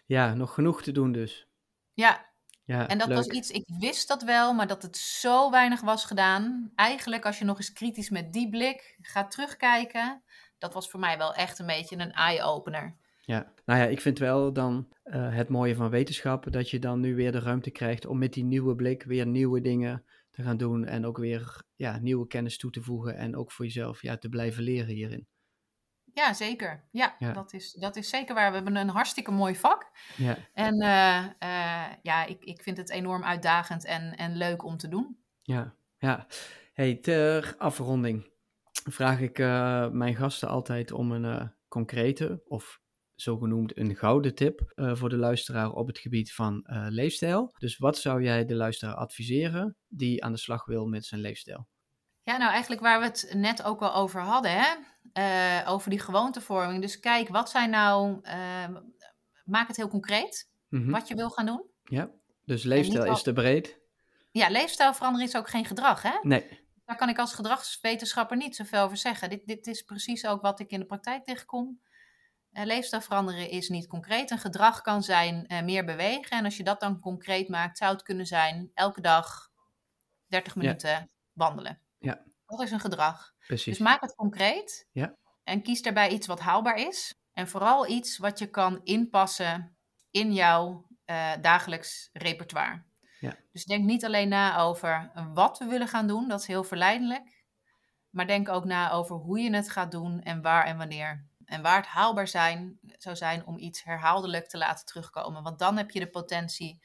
[0.06, 1.46] Ja, nog genoeg te doen dus.
[1.92, 2.32] Ja,
[2.66, 6.04] Ja, en dat was iets, ik wist dat wel, maar dat het zo weinig was
[6.04, 6.72] gedaan.
[6.74, 10.22] Eigenlijk, als je nog eens kritisch met die blik gaat terugkijken,
[10.58, 12.96] dat was voor mij wel echt een beetje een eye-opener.
[13.20, 17.00] Ja, nou ja, ik vind wel dan eh, het mooie van wetenschap dat je dan
[17.00, 20.04] nu weer de ruimte krijgt om met die nieuwe blik weer nieuwe dingen
[20.34, 23.64] te gaan doen en ook weer ja, nieuwe kennis toe te voegen en ook voor
[23.64, 25.26] jezelf ja, te blijven leren hierin.
[26.12, 26.84] Ja, zeker.
[26.90, 27.32] Ja, Ja.
[27.32, 28.48] Dat, is, dat is zeker waar.
[28.48, 29.90] We hebben een hartstikke mooi vak.
[30.16, 34.76] Ja, En eh, eh, ja, ik, ik vind het enorm uitdagend en, en leuk om
[34.76, 35.18] te doen.
[35.42, 36.26] ja, ja.
[36.72, 38.32] Hey, ter afronding
[38.90, 42.80] vraag ik eh, mijn gasten altijd om een concrete of
[43.14, 47.54] zogenoemd een gouden tip eh, voor de luisteraar op het gebied van eh, leefstijl.
[47.58, 51.66] Dus wat zou jij de luisteraar adviseren die aan de slag wil met zijn leefstijl?
[52.22, 54.74] Ja, nou eigenlijk waar we het net ook al over hadden, hè?
[55.12, 56.80] Eh, over die gewoontevorming.
[56.80, 58.20] Dus kijk, wat zijn nou,
[59.44, 60.90] maak het heel concreet, Mhm.
[60.90, 61.64] wat je wil gaan doen.
[61.84, 62.10] Ja,
[62.44, 63.78] dus leefstijl al- is te breed.
[64.30, 66.18] Ja, leefstijl veranderen is ook geen gedrag, hè?
[66.22, 66.62] Nee.
[66.84, 69.28] Daar kan ik als gedragswetenschapper niet zoveel over zeggen.
[69.30, 71.80] Dit, dit is precies ook wat ik in de praktijk tegenkom.
[72.54, 74.30] Eh, leefstijl veranderen is niet concreet.
[74.30, 76.30] Een gedrag kan zijn eh, meer bewegen.
[76.30, 79.50] En als je dat dan concreet maakt, zou het kunnen zijn elke dag
[80.26, 81.80] 30 minuten wandelen.
[81.98, 82.22] Ja.
[82.46, 83.34] Dat is een gedrag.
[83.46, 83.78] Precies.
[83.78, 84.88] Dus maak het concreet.
[84.92, 85.16] Ja.
[85.44, 87.14] En kies daarbij iets wat haalbaar is.
[87.32, 89.76] En vooral iets wat je kan inpassen
[90.10, 92.82] in jouw eh, dagelijks repertoire.
[93.20, 93.36] Ja.
[93.52, 97.44] Dus denk niet alleen na over wat we willen gaan doen, dat is heel verleidelijk.
[98.10, 101.26] Maar denk ook na over hoe je het gaat doen en waar en wanneer.
[101.44, 105.42] En waar het haalbaar zijn, zou zijn om iets herhaaldelijk te laten terugkomen.
[105.42, 106.80] Want dan heb je de potentie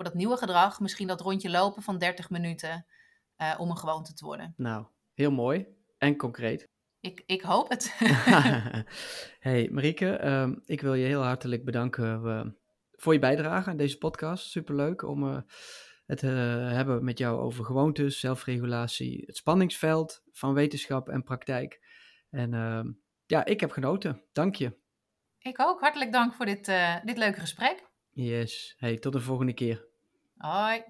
[0.00, 2.86] voor dat nieuwe gedrag, misschien dat rondje lopen van 30 minuten,
[3.36, 4.54] eh, om een gewoonte te worden.
[4.56, 5.66] Nou, heel mooi
[5.98, 6.68] en concreet.
[7.00, 7.96] Ik, ik hoop het.
[9.48, 12.46] hey Marieke, ehm, ik wil je heel hartelijk bedanken eh,
[12.92, 14.50] voor je bijdrage aan deze podcast.
[14.50, 15.40] Superleuk om eh,
[16.06, 21.86] het hebben met jou over gewoontes, zelfregulatie, het spanningsveld van wetenschap en praktijk.
[22.30, 22.90] En ehm,
[23.30, 24.22] ja, ik heb genoten.
[24.32, 24.78] Dank je.
[25.38, 25.80] Ik ook.
[25.80, 27.88] Hartelijk dank voor dit, eh, dit leuke gesprek.
[28.10, 28.74] Yes.
[28.78, 29.86] Hey, tot de volgende keer.
[30.36, 30.82] Hoi.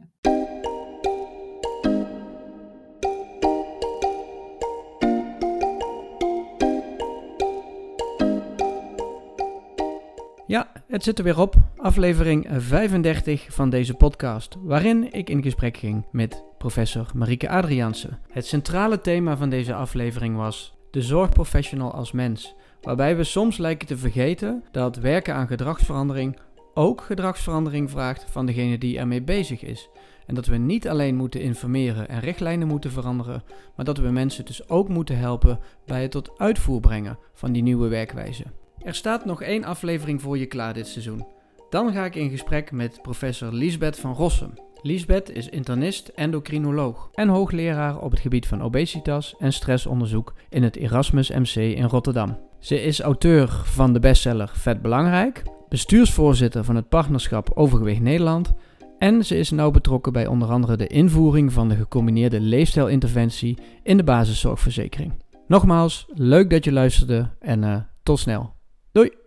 [10.47, 11.55] Ja, het zit er weer op.
[11.77, 18.19] Aflevering 35 van deze podcast, waarin ik in gesprek ging met professor Marieke Adriaanse.
[18.29, 23.87] Het centrale thema van deze aflevering was de zorgprofessional als mens, waarbij we soms lijken
[23.87, 26.37] te vergeten dat werken aan gedragsverandering
[26.75, 29.89] ook gedragsverandering vraagt van degene die ermee bezig is.
[30.27, 33.43] En dat we niet alleen moeten informeren en richtlijnen moeten veranderen,
[33.77, 37.63] maar dat we mensen dus ook moeten helpen bij het tot uitvoer brengen van die
[37.63, 38.45] nieuwe werkwijze.
[38.83, 41.27] Er staat nog één aflevering voor je klaar dit seizoen.
[41.71, 44.53] Dan ga ik in gesprek met professor Liesbeth van Rossum.
[44.83, 50.77] Liesbeth is internist, endocrinoloog en hoogleraar op het gebied van obesitas en stressonderzoek in het
[50.77, 52.39] Erasmus MC in Rotterdam.
[52.59, 58.55] Ze is auteur van de bestseller Vet Belangrijk, bestuursvoorzitter van het partnerschap Overgewicht Nederland
[58.99, 63.97] en ze is nauw betrokken bij onder andere de invoering van de gecombineerde leefstijlinterventie in
[63.97, 65.13] de basiszorgverzekering.
[65.47, 68.53] Nogmaals, leuk dat je luisterde en eh, tot snel.
[68.93, 69.20] Doei!